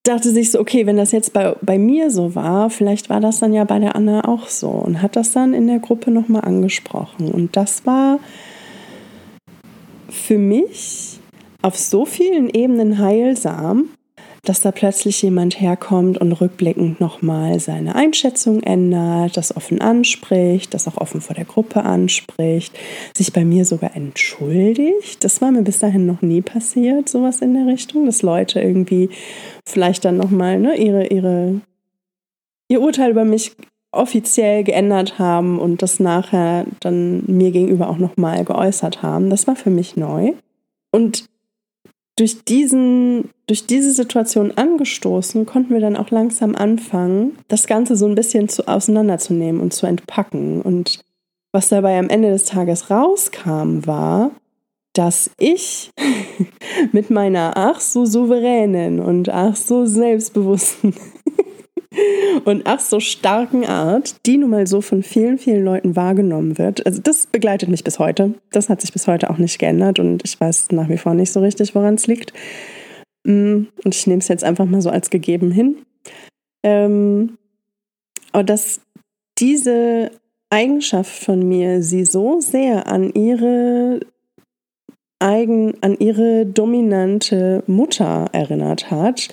[0.03, 3.39] dachte sich so, okay, wenn das jetzt bei, bei mir so war, vielleicht war das
[3.39, 4.69] dann ja bei der Anna auch so.
[4.69, 7.31] Und hat das dann in der Gruppe nochmal angesprochen.
[7.31, 8.19] Und das war
[10.09, 11.19] für mich
[11.61, 13.89] auf so vielen Ebenen heilsam,
[14.47, 20.87] dass da plötzlich jemand herkommt und rückblickend nochmal seine Einschätzung ändert, das offen anspricht, das
[20.87, 22.73] auch offen vor der Gruppe anspricht,
[23.15, 25.21] sich bei mir sogar entschuldigt.
[25.21, 29.09] Das war mir bis dahin noch nie passiert, sowas in der Richtung, dass Leute irgendwie
[29.67, 31.59] vielleicht dann nochmal ne, ihre, ihre,
[32.69, 33.51] ihr Urteil über mich
[33.91, 39.29] offiziell geändert haben und das nachher dann mir gegenüber auch nochmal geäußert haben.
[39.29, 40.33] Das war für mich neu.
[40.91, 41.25] Und
[42.17, 48.05] durch, diesen, durch diese Situation angestoßen, konnten wir dann auch langsam anfangen, das Ganze so
[48.05, 50.61] ein bisschen zu, auseinanderzunehmen und zu entpacken.
[50.61, 50.99] Und
[51.53, 54.31] was dabei am Ende des Tages rauskam, war,
[54.93, 55.91] dass ich
[56.91, 60.95] mit meiner ach so souveränen und ach so selbstbewussten
[62.45, 66.85] und ach so starken Art, die nun mal so von vielen, vielen Leuten wahrgenommen wird.
[66.85, 68.33] Also das begleitet mich bis heute.
[68.51, 71.31] Das hat sich bis heute auch nicht geändert und ich weiß nach wie vor nicht
[71.31, 72.33] so richtig, woran es liegt.
[73.23, 75.77] Mm, und ich nehme es jetzt einfach mal so als gegeben hin.
[76.63, 77.37] Ähm,
[78.31, 78.81] aber dass
[79.37, 80.11] diese
[80.49, 83.99] Eigenschaft von mir sie so sehr an ihre
[85.19, 89.29] eigen an ihre dominante Mutter erinnert hat,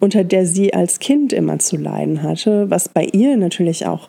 [0.00, 4.08] unter der sie als Kind immer zu leiden hatte, was bei ihr natürlich auch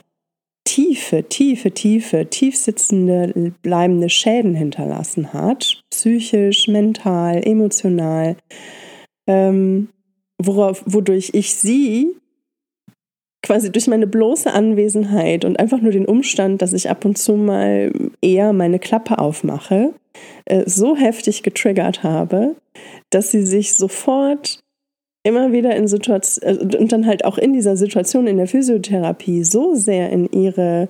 [0.65, 8.35] tiefe, tiefe, tiefe, tief sitzende, bleibende Schäden hinterlassen hat, psychisch, mental, emotional,
[9.27, 9.89] ähm,
[10.37, 12.18] worauf, wodurch ich sie
[13.41, 17.35] quasi durch meine bloße Anwesenheit und einfach nur den Umstand, dass ich ab und zu
[17.35, 19.93] mal eher meine Klappe aufmache,
[20.45, 22.55] äh, so heftig getriggert habe,
[23.09, 24.59] dass sie sich sofort
[25.23, 29.43] immer wieder in Situationen äh, und dann halt auch in dieser Situation in der Physiotherapie
[29.43, 30.89] so sehr in ihre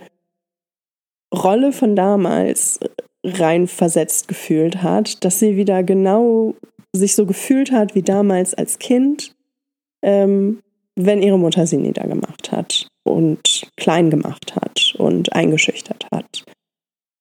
[1.34, 2.80] Rolle von damals
[3.24, 6.56] reinversetzt gefühlt hat, dass sie wieder genau
[6.96, 9.36] sich so gefühlt hat wie damals als Kind,
[10.02, 10.62] ähm,
[11.02, 16.44] wenn ihre Mutter sie niedergemacht hat und klein gemacht hat und eingeschüchtert hat.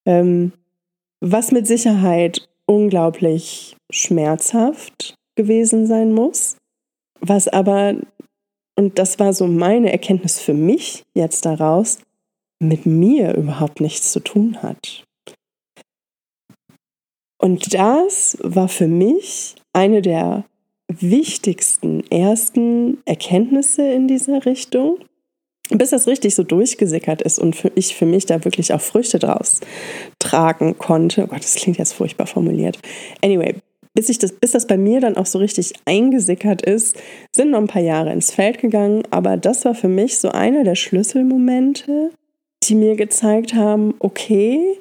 [0.05, 0.51] Ähm,
[1.21, 6.57] was mit Sicherheit unglaublich schmerzhaft gewesen sein muss,
[7.21, 7.95] was aber,
[8.75, 11.99] und das war so meine Erkenntnis für mich jetzt daraus,
[12.59, 15.05] mit mir überhaupt nichts zu tun hat.
[17.37, 20.43] Und das war für mich eine der
[20.89, 24.97] wichtigsten ersten Erkenntnisse in dieser Richtung,
[25.69, 29.19] bis das richtig so durchgesickert ist und für ich für mich da wirklich auch Früchte
[29.19, 29.61] draus
[30.17, 31.23] tragen konnte.
[31.23, 32.79] Oh Gott, das klingt jetzt furchtbar formuliert.
[33.23, 33.55] Anyway,
[33.93, 36.97] bis, ich das, bis das bei mir dann auch so richtig eingesickert ist,
[37.35, 40.63] sind noch ein paar Jahre ins Feld gegangen, aber das war für mich so einer
[40.63, 42.11] der Schlüsselmomente,
[42.63, 44.79] die mir gezeigt haben, okay,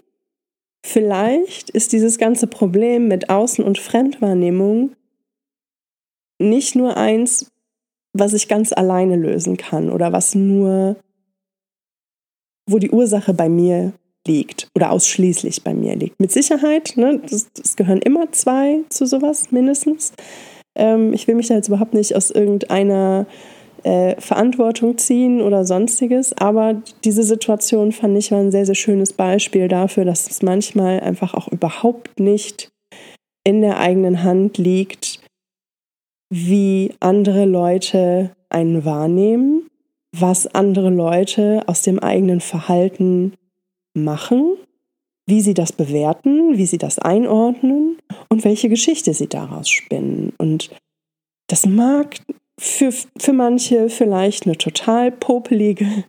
[0.84, 4.92] vielleicht ist dieses ganze Problem mit Außen- und Fremdwahrnehmung
[6.38, 7.50] nicht nur eins,
[8.12, 10.96] was ich ganz alleine lösen kann oder was nur,
[12.68, 13.92] wo die Ursache bei mir
[14.26, 16.20] liegt oder ausschließlich bei mir liegt.
[16.20, 20.12] Mit Sicherheit, ne, es gehören immer zwei zu sowas mindestens.
[20.76, 23.26] Ähm, ich will mich da jetzt überhaupt nicht aus irgendeiner
[23.84, 29.12] äh, Verantwortung ziehen oder sonstiges, aber diese Situation fand ich war ein sehr, sehr schönes
[29.12, 32.70] Beispiel dafür, dass es manchmal einfach auch überhaupt nicht
[33.44, 35.20] in der eigenen Hand liegt,
[36.30, 39.68] wie andere Leute einen wahrnehmen,
[40.12, 43.34] was andere Leute aus dem eigenen Verhalten
[43.94, 44.56] machen,
[45.26, 50.32] wie sie das bewerten, wie sie das einordnen und welche Geschichte sie daraus spinnen.
[50.38, 50.70] Und
[51.48, 52.16] das mag
[52.58, 55.86] für, für manche vielleicht eine total popelige,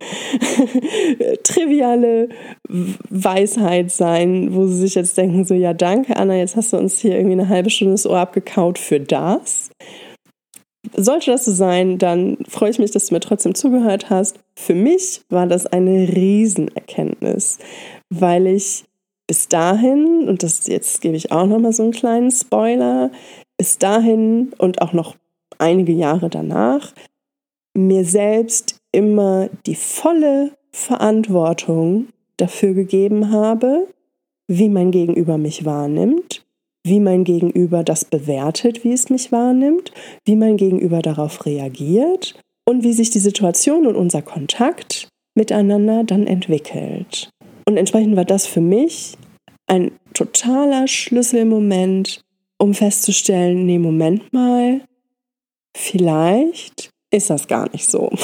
[1.43, 2.29] triviale
[2.67, 6.99] Weisheit sein, wo sie sich jetzt denken, so ja danke Anna, jetzt hast du uns
[6.99, 9.69] hier irgendwie eine halbe Stunde das Ohr abgekaut für das
[10.95, 14.39] sollte das so sein, dann freue ich mich, dass du mir trotzdem zugehört hast.
[14.55, 17.59] Für mich war das eine Riesenerkenntnis,
[18.09, 18.85] weil ich
[19.27, 23.11] bis dahin, und das jetzt gebe ich auch nochmal so einen kleinen Spoiler,
[23.57, 25.15] bis dahin und auch noch
[25.59, 26.93] einige Jahre danach,
[27.75, 33.87] mir selbst immer die volle Verantwortung dafür gegeben habe,
[34.47, 36.28] wie mein Gegenüber mich wahrnimmt,
[36.83, 39.91] wie mein Gegenüber das bewertet, wie es mich wahrnimmt,
[40.25, 46.27] wie mein Gegenüber darauf reagiert und wie sich die Situation und unser Kontakt miteinander dann
[46.27, 47.29] entwickelt.
[47.65, 49.17] Und entsprechend war das für mich
[49.67, 52.21] ein totaler Schlüsselmoment,
[52.57, 54.81] um festzustellen, nee, Moment mal,
[55.77, 58.11] vielleicht ist das gar nicht so.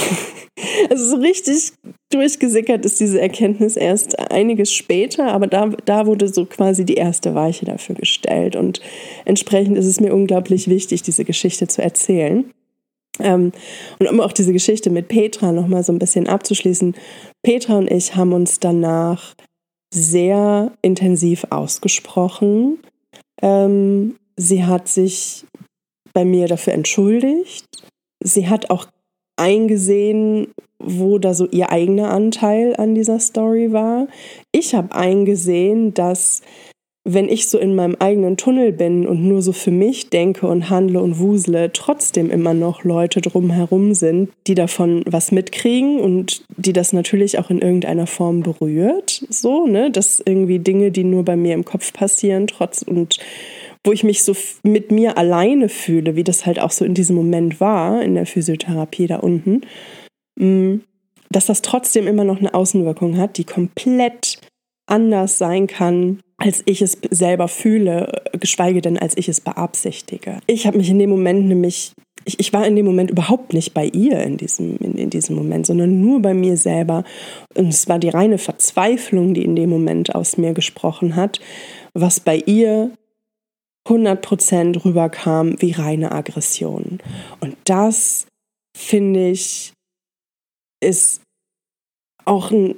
[0.89, 1.73] Also so richtig
[2.11, 7.35] durchgesickert ist diese Erkenntnis erst einiges später, aber da, da wurde so quasi die erste
[7.35, 8.55] Weiche dafür gestellt.
[8.55, 8.81] Und
[9.25, 12.51] entsprechend ist es mir unglaublich wichtig, diese Geschichte zu erzählen.
[13.19, 13.51] Ähm,
[13.99, 16.95] und um auch diese Geschichte mit Petra nochmal so ein bisschen abzuschließen,
[17.43, 19.35] Petra und ich haben uns danach
[19.93, 22.79] sehr intensiv ausgesprochen.
[23.41, 25.45] Ähm, sie hat sich
[26.13, 27.65] bei mir dafür entschuldigt.
[28.25, 28.87] Sie hat auch
[29.37, 30.47] eingesehen,
[30.79, 34.07] wo da so ihr eigener Anteil an dieser Story war.
[34.51, 36.41] Ich habe eingesehen, dass
[37.07, 40.71] wenn ich so in meinem eigenen Tunnel bin und nur so für mich denke und
[40.71, 46.73] handle und wusele, trotzdem immer noch Leute drumherum sind, die davon was mitkriegen und die
[46.73, 49.23] das natürlich auch in irgendeiner Form berührt.
[49.29, 53.19] So, ne, dass irgendwie Dinge, die nur bei mir im Kopf passieren, trotz und
[53.85, 57.15] wo ich mich so mit mir alleine fühle, wie das halt auch so in diesem
[57.15, 59.61] Moment war, in der Physiotherapie da unten,
[60.39, 60.77] mm,
[61.29, 64.39] dass das trotzdem immer noch eine Außenwirkung hat, die komplett
[64.87, 70.39] anders sein kann, als ich es selber fühle, geschweige denn, als ich es beabsichtige.
[70.47, 71.93] Ich habe mich in dem Moment nämlich,
[72.25, 75.35] ich, ich, war in dem Moment überhaupt nicht bei ihr in diesem, in, in diesem
[75.35, 77.03] Moment, sondern nur bei mir selber.
[77.55, 81.39] Und es war die reine Verzweiflung, die in dem Moment aus mir gesprochen hat,
[81.93, 82.91] was bei ihr
[83.87, 86.99] 100% rüberkam wie reine Aggression.
[87.39, 88.27] Und das,
[88.75, 89.73] finde ich,
[90.83, 91.21] ist
[92.25, 92.75] auch ein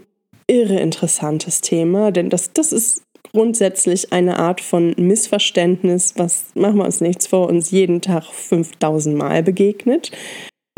[0.48, 6.86] irre interessantes Thema, denn das, das ist grundsätzlich eine Art von Missverständnis, was, machen wir
[6.86, 10.12] uns nichts vor, uns jeden Tag 5000 Mal begegnet.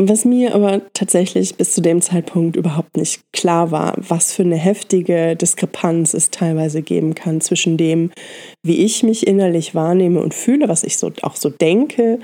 [0.02, 4.56] Was mir aber tatsächlich bis zu dem Zeitpunkt überhaupt nicht klar war, was für eine
[4.56, 8.10] heftige Diskrepanz es teilweise geben kann zwischen dem,
[8.64, 12.20] wie ich mich innerlich wahrnehme und fühle, was ich so auch so denke,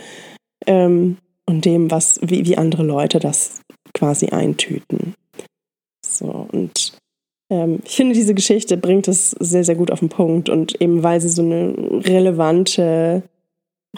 [0.66, 3.60] ähm, und dem, was, wie, wie andere Leute das
[3.94, 5.14] quasi eintüten.
[6.02, 6.98] So, und
[7.52, 11.04] ähm, ich finde, diese Geschichte bringt es sehr, sehr gut auf den Punkt und eben
[11.04, 11.74] weil sie so eine
[12.06, 13.24] relevante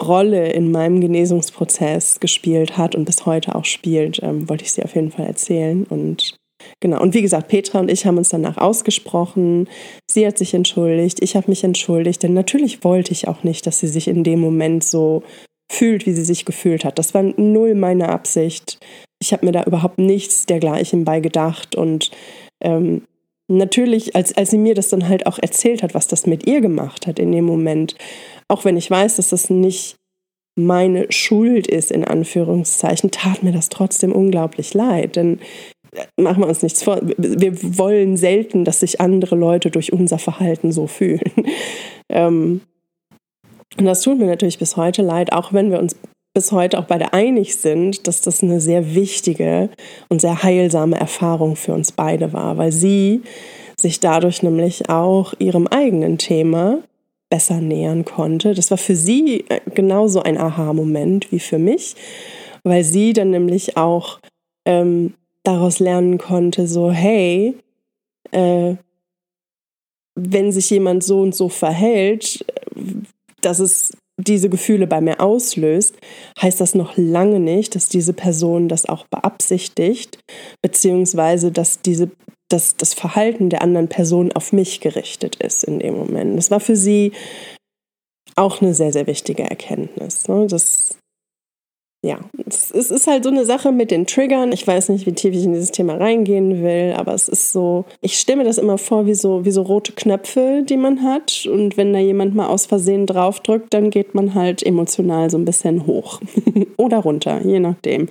[0.00, 4.82] Rolle in meinem Genesungsprozess gespielt hat und bis heute auch spielt, ähm, wollte ich sie
[4.82, 5.84] auf jeden Fall erzählen.
[5.84, 6.36] Und
[6.80, 9.68] genau, und wie gesagt, Petra und ich haben uns danach ausgesprochen.
[10.10, 13.80] Sie hat sich entschuldigt, ich habe mich entschuldigt, denn natürlich wollte ich auch nicht, dass
[13.80, 15.22] sie sich in dem Moment so
[15.70, 16.98] fühlt, wie sie sich gefühlt hat.
[16.98, 18.78] Das war null meine Absicht.
[19.20, 22.10] Ich habe mir da überhaupt nichts dergleichen bei gedacht und
[22.60, 23.02] ähm,
[23.48, 26.60] natürlich, als, als sie mir das dann halt auch erzählt hat, was das mit ihr
[26.60, 27.96] gemacht hat in dem Moment,
[28.48, 29.96] auch wenn ich weiß, dass das nicht
[30.58, 35.16] meine Schuld ist, in Anführungszeichen, tat mir das trotzdem unglaublich leid.
[35.16, 35.38] Denn
[35.92, 40.18] äh, machen wir uns nichts vor, wir wollen selten, dass sich andere Leute durch unser
[40.18, 41.32] Verhalten so fühlen.
[42.08, 42.60] ähm,
[43.78, 45.94] und das tut mir natürlich bis heute leid, auch wenn wir uns
[46.34, 49.70] bis heute auch beide einig sind, dass das eine sehr wichtige
[50.08, 53.22] und sehr heilsame Erfahrung für uns beide war, weil sie
[53.80, 56.78] sich dadurch nämlich auch ihrem eigenen Thema
[57.30, 58.54] besser nähern konnte.
[58.54, 61.94] Das war für sie äh, genauso ein Aha-Moment wie für mich,
[62.64, 64.20] weil sie dann nämlich auch
[64.66, 67.54] ähm, daraus lernen konnte, so hey,
[68.32, 68.74] äh,
[70.14, 72.44] wenn sich jemand so und so verhält,
[73.40, 75.96] dass es diese Gefühle bei mir auslöst,
[76.42, 80.18] heißt das noch lange nicht, dass diese Person das auch beabsichtigt,
[80.60, 82.10] beziehungsweise dass diese,
[82.48, 86.36] dass das Verhalten der anderen Person auf mich gerichtet ist in dem Moment.
[86.38, 87.12] Das war für sie
[88.36, 90.28] auch eine sehr, sehr wichtige Erkenntnis.
[90.28, 90.46] Ne?
[90.46, 90.98] Das
[92.04, 94.52] ja, es ist halt so eine Sache mit den Triggern.
[94.52, 97.86] Ich weiß nicht, wie tief ich in dieses Thema reingehen will, aber es ist so,
[98.00, 101.44] ich stelle mir das immer vor wie so, wie so rote Knöpfe, die man hat.
[101.46, 105.44] Und wenn da jemand mal aus Versehen draufdrückt, dann geht man halt emotional so ein
[105.44, 106.20] bisschen hoch
[106.76, 108.08] oder runter, je nachdem.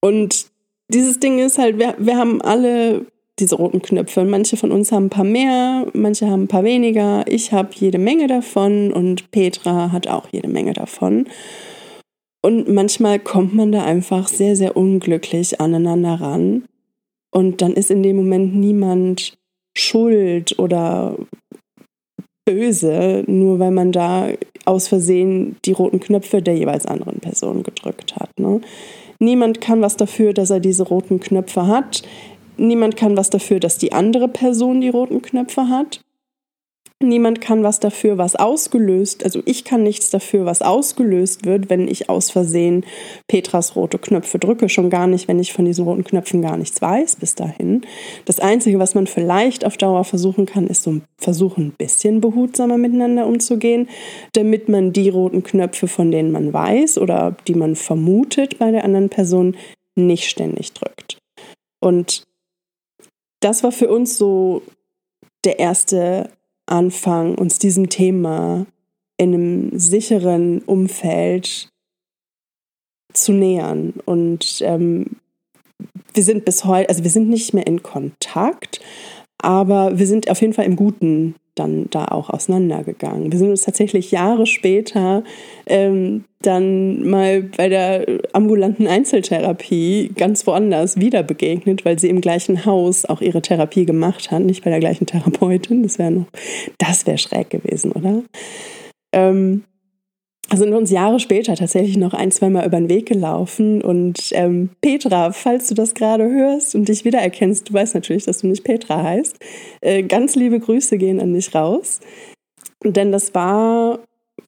[0.00, 0.46] Und
[0.88, 3.06] dieses Ding ist halt, wir, wir haben alle
[3.42, 4.24] diese roten Knöpfe.
[4.24, 7.24] Manche von uns haben ein paar mehr, manche haben ein paar weniger.
[7.26, 11.26] Ich habe jede Menge davon und Petra hat auch jede Menge davon.
[12.40, 16.64] Und manchmal kommt man da einfach sehr, sehr unglücklich aneinander ran.
[17.30, 19.34] Und dann ist in dem Moment niemand
[19.76, 21.16] schuld oder
[22.44, 24.28] böse, nur weil man da
[24.64, 28.30] aus Versehen die roten Knöpfe der jeweils anderen Person gedrückt hat.
[28.38, 28.60] Ne?
[29.18, 32.02] Niemand kann was dafür, dass er diese roten Knöpfe hat.
[32.56, 36.00] Niemand kann was dafür, dass die andere Person die roten Knöpfe hat.
[37.02, 41.88] Niemand kann was dafür, was ausgelöst, also ich kann nichts dafür, was ausgelöst wird, wenn
[41.88, 42.84] ich aus Versehen
[43.26, 46.80] Petras rote Knöpfe drücke, schon gar nicht, wenn ich von diesen roten Knöpfen gar nichts
[46.80, 47.82] weiß bis dahin.
[48.24, 52.78] Das Einzige, was man vielleicht auf Dauer versuchen kann, ist so versuchen, ein bisschen behutsamer
[52.78, 53.88] miteinander umzugehen,
[54.32, 58.84] damit man die roten Knöpfe, von denen man weiß oder die man vermutet bei der
[58.84, 59.56] anderen Person,
[59.94, 61.18] nicht ständig drückt.
[61.80, 62.22] Und
[63.44, 64.62] das war für uns so
[65.44, 66.30] der erste
[66.66, 68.66] Anfang, uns diesem Thema
[69.18, 71.68] in einem sicheren Umfeld
[73.12, 73.94] zu nähern.
[74.04, 75.16] Und ähm,
[76.14, 78.80] wir sind bis heute, also wir sind nicht mehr in Kontakt,
[79.38, 83.30] aber wir sind auf jeden Fall im Guten dann da auch auseinandergegangen.
[83.30, 85.22] Wir sind uns tatsächlich Jahre später
[85.66, 92.64] ähm, dann mal bei der ambulanten Einzeltherapie ganz woanders wieder begegnet, weil sie im gleichen
[92.64, 95.82] Haus auch ihre Therapie gemacht hat, nicht bei der gleichen Therapeutin.
[95.82, 96.26] Das wäre noch,
[96.78, 98.22] das wäre schräg gewesen, oder?
[99.12, 99.64] Ähm,
[100.56, 103.80] sind uns Jahre später tatsächlich noch ein, zweimal über den Weg gelaufen.
[103.80, 108.40] Und ähm, Petra, falls du das gerade hörst und dich wiedererkennst, du weißt natürlich, dass
[108.40, 109.36] du nicht Petra heißt,
[109.80, 112.00] äh, ganz liebe Grüße gehen an dich raus.
[112.84, 114.00] Denn das war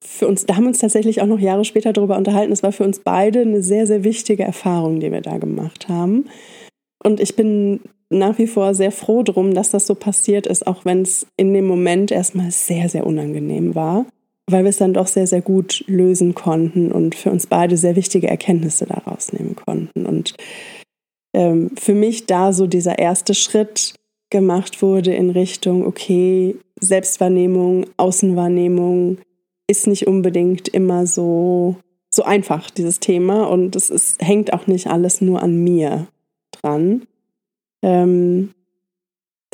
[0.03, 2.73] für uns, da haben wir uns tatsächlich auch noch Jahre später darüber unterhalten, das war
[2.73, 6.27] für uns beide eine sehr, sehr wichtige Erfahrung, die wir da gemacht haben.
[7.03, 7.81] Und ich bin
[8.11, 11.55] nach wie vor sehr froh drum, dass das so passiert ist, auch wenn es in
[11.55, 14.05] dem Moment erstmal sehr, sehr unangenehm war
[14.51, 17.97] weil wir es dann doch sehr, sehr gut lösen konnten und für uns beide sehr
[17.97, 20.07] wichtige Erkenntnisse daraus nehmen konnten.
[20.07, 20.35] Und
[21.35, 23.95] ähm, für mich da so dieser erste Schritt
[24.31, 29.19] gemacht wurde in Richtung, okay, Selbstwahrnehmung, Außenwahrnehmung
[29.67, 31.77] ist nicht unbedingt immer so,
[32.11, 33.45] so einfach, dieses Thema.
[33.45, 36.07] Und es ist, hängt auch nicht alles nur an mir
[36.53, 37.03] dran.
[37.83, 38.51] Ähm,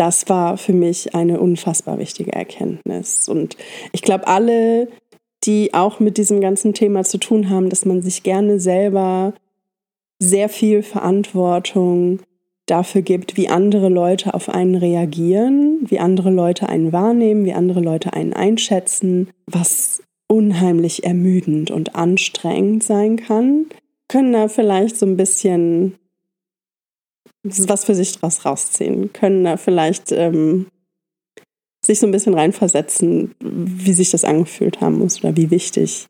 [0.00, 3.28] das war für mich eine unfassbar wichtige Erkenntnis.
[3.28, 3.58] Und
[3.92, 4.88] ich glaube, alle,
[5.44, 9.34] die auch mit diesem ganzen Thema zu tun haben, dass man sich gerne selber
[10.18, 12.20] sehr viel Verantwortung
[12.64, 17.80] dafür gibt, wie andere Leute auf einen reagieren, wie andere Leute einen wahrnehmen, wie andere
[17.80, 23.66] Leute einen einschätzen, was unheimlich ermüdend und anstrengend sein kann,
[24.08, 25.96] können da vielleicht so ein bisschen
[27.42, 30.66] was für sich daraus rausziehen, können da vielleicht ähm,
[31.84, 36.06] sich so ein bisschen reinversetzen, wie sich das angefühlt haben muss oder wie wichtig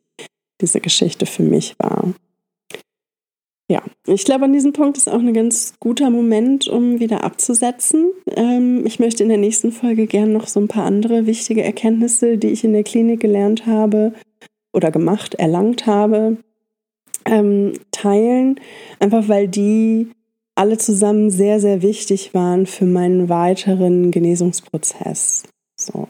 [0.61, 2.12] diese Geschichte für mich war.
[3.70, 8.11] Ja, ich glaube, an diesem Punkt ist auch ein ganz guter Moment, um wieder abzusetzen.
[8.35, 12.37] Ähm, ich möchte in der nächsten Folge gerne noch so ein paar andere wichtige Erkenntnisse,
[12.37, 14.12] die ich in der Klinik gelernt habe
[14.72, 16.39] oder gemacht, erlangt habe,
[17.24, 18.59] ähm, teilen.
[18.99, 20.11] Einfach weil die
[20.55, 25.45] alle zusammen sehr, sehr wichtig waren für meinen weiteren Genesungsprozess.
[25.79, 26.09] So.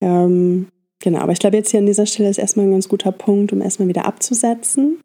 [0.00, 0.68] Ähm,
[1.00, 3.52] genau, aber ich glaube, jetzt hier an dieser Stelle ist erstmal ein ganz guter Punkt,
[3.52, 5.00] um erstmal wieder abzusetzen.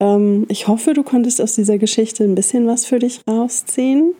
[0.00, 4.14] Ähm, ich hoffe, du konntest aus dieser Geschichte ein bisschen was für dich rausziehen.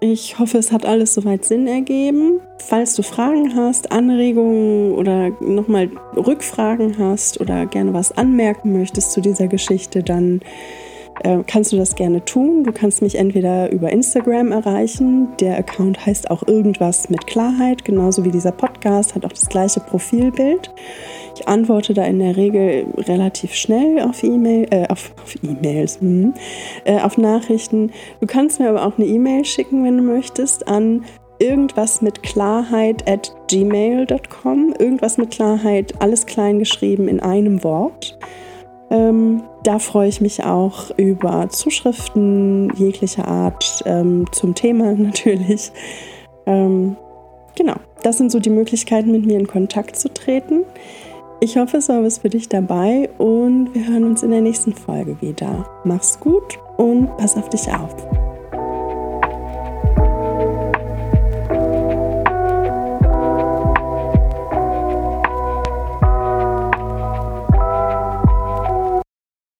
[0.00, 2.40] Ich hoffe, es hat alles soweit Sinn ergeben.
[2.58, 9.20] Falls du Fragen hast, Anregungen oder nochmal Rückfragen hast oder gerne was anmerken möchtest zu
[9.20, 10.40] dieser Geschichte, dann
[11.24, 12.64] äh, kannst du das gerne tun.
[12.64, 15.28] Du kannst mich entweder über Instagram erreichen.
[15.40, 19.80] Der Account heißt auch irgendwas mit Klarheit, genauso wie dieser Podcast, hat auch das gleiche
[19.80, 20.72] Profilbild.
[21.34, 26.34] Ich antworte da in der Regel relativ schnell auf E-Mail, äh, auf, auf E-Mails, hm,
[26.84, 27.92] äh, auf Nachrichten.
[28.20, 31.04] Du kannst mir aber auch eine E-Mail schicken, wenn du möchtest, an
[31.38, 34.74] irgendwas mit Klarheit at gmail.com.
[34.78, 38.18] Irgendwas mit Klarheit, alles klein geschrieben in einem Wort.
[38.90, 45.70] Ähm, da freue ich mich auch über Zuschriften jeglicher Art ähm, zum Thema natürlich.
[46.46, 46.96] Ähm,
[47.54, 50.64] genau, das sind so die Möglichkeiten, mit mir in Kontakt zu treten.
[51.40, 54.72] Ich hoffe, es war was für dich dabei und wir hören uns in der nächsten
[54.72, 55.66] Folge wieder.
[55.84, 57.94] Mach's gut und pass auf dich auf.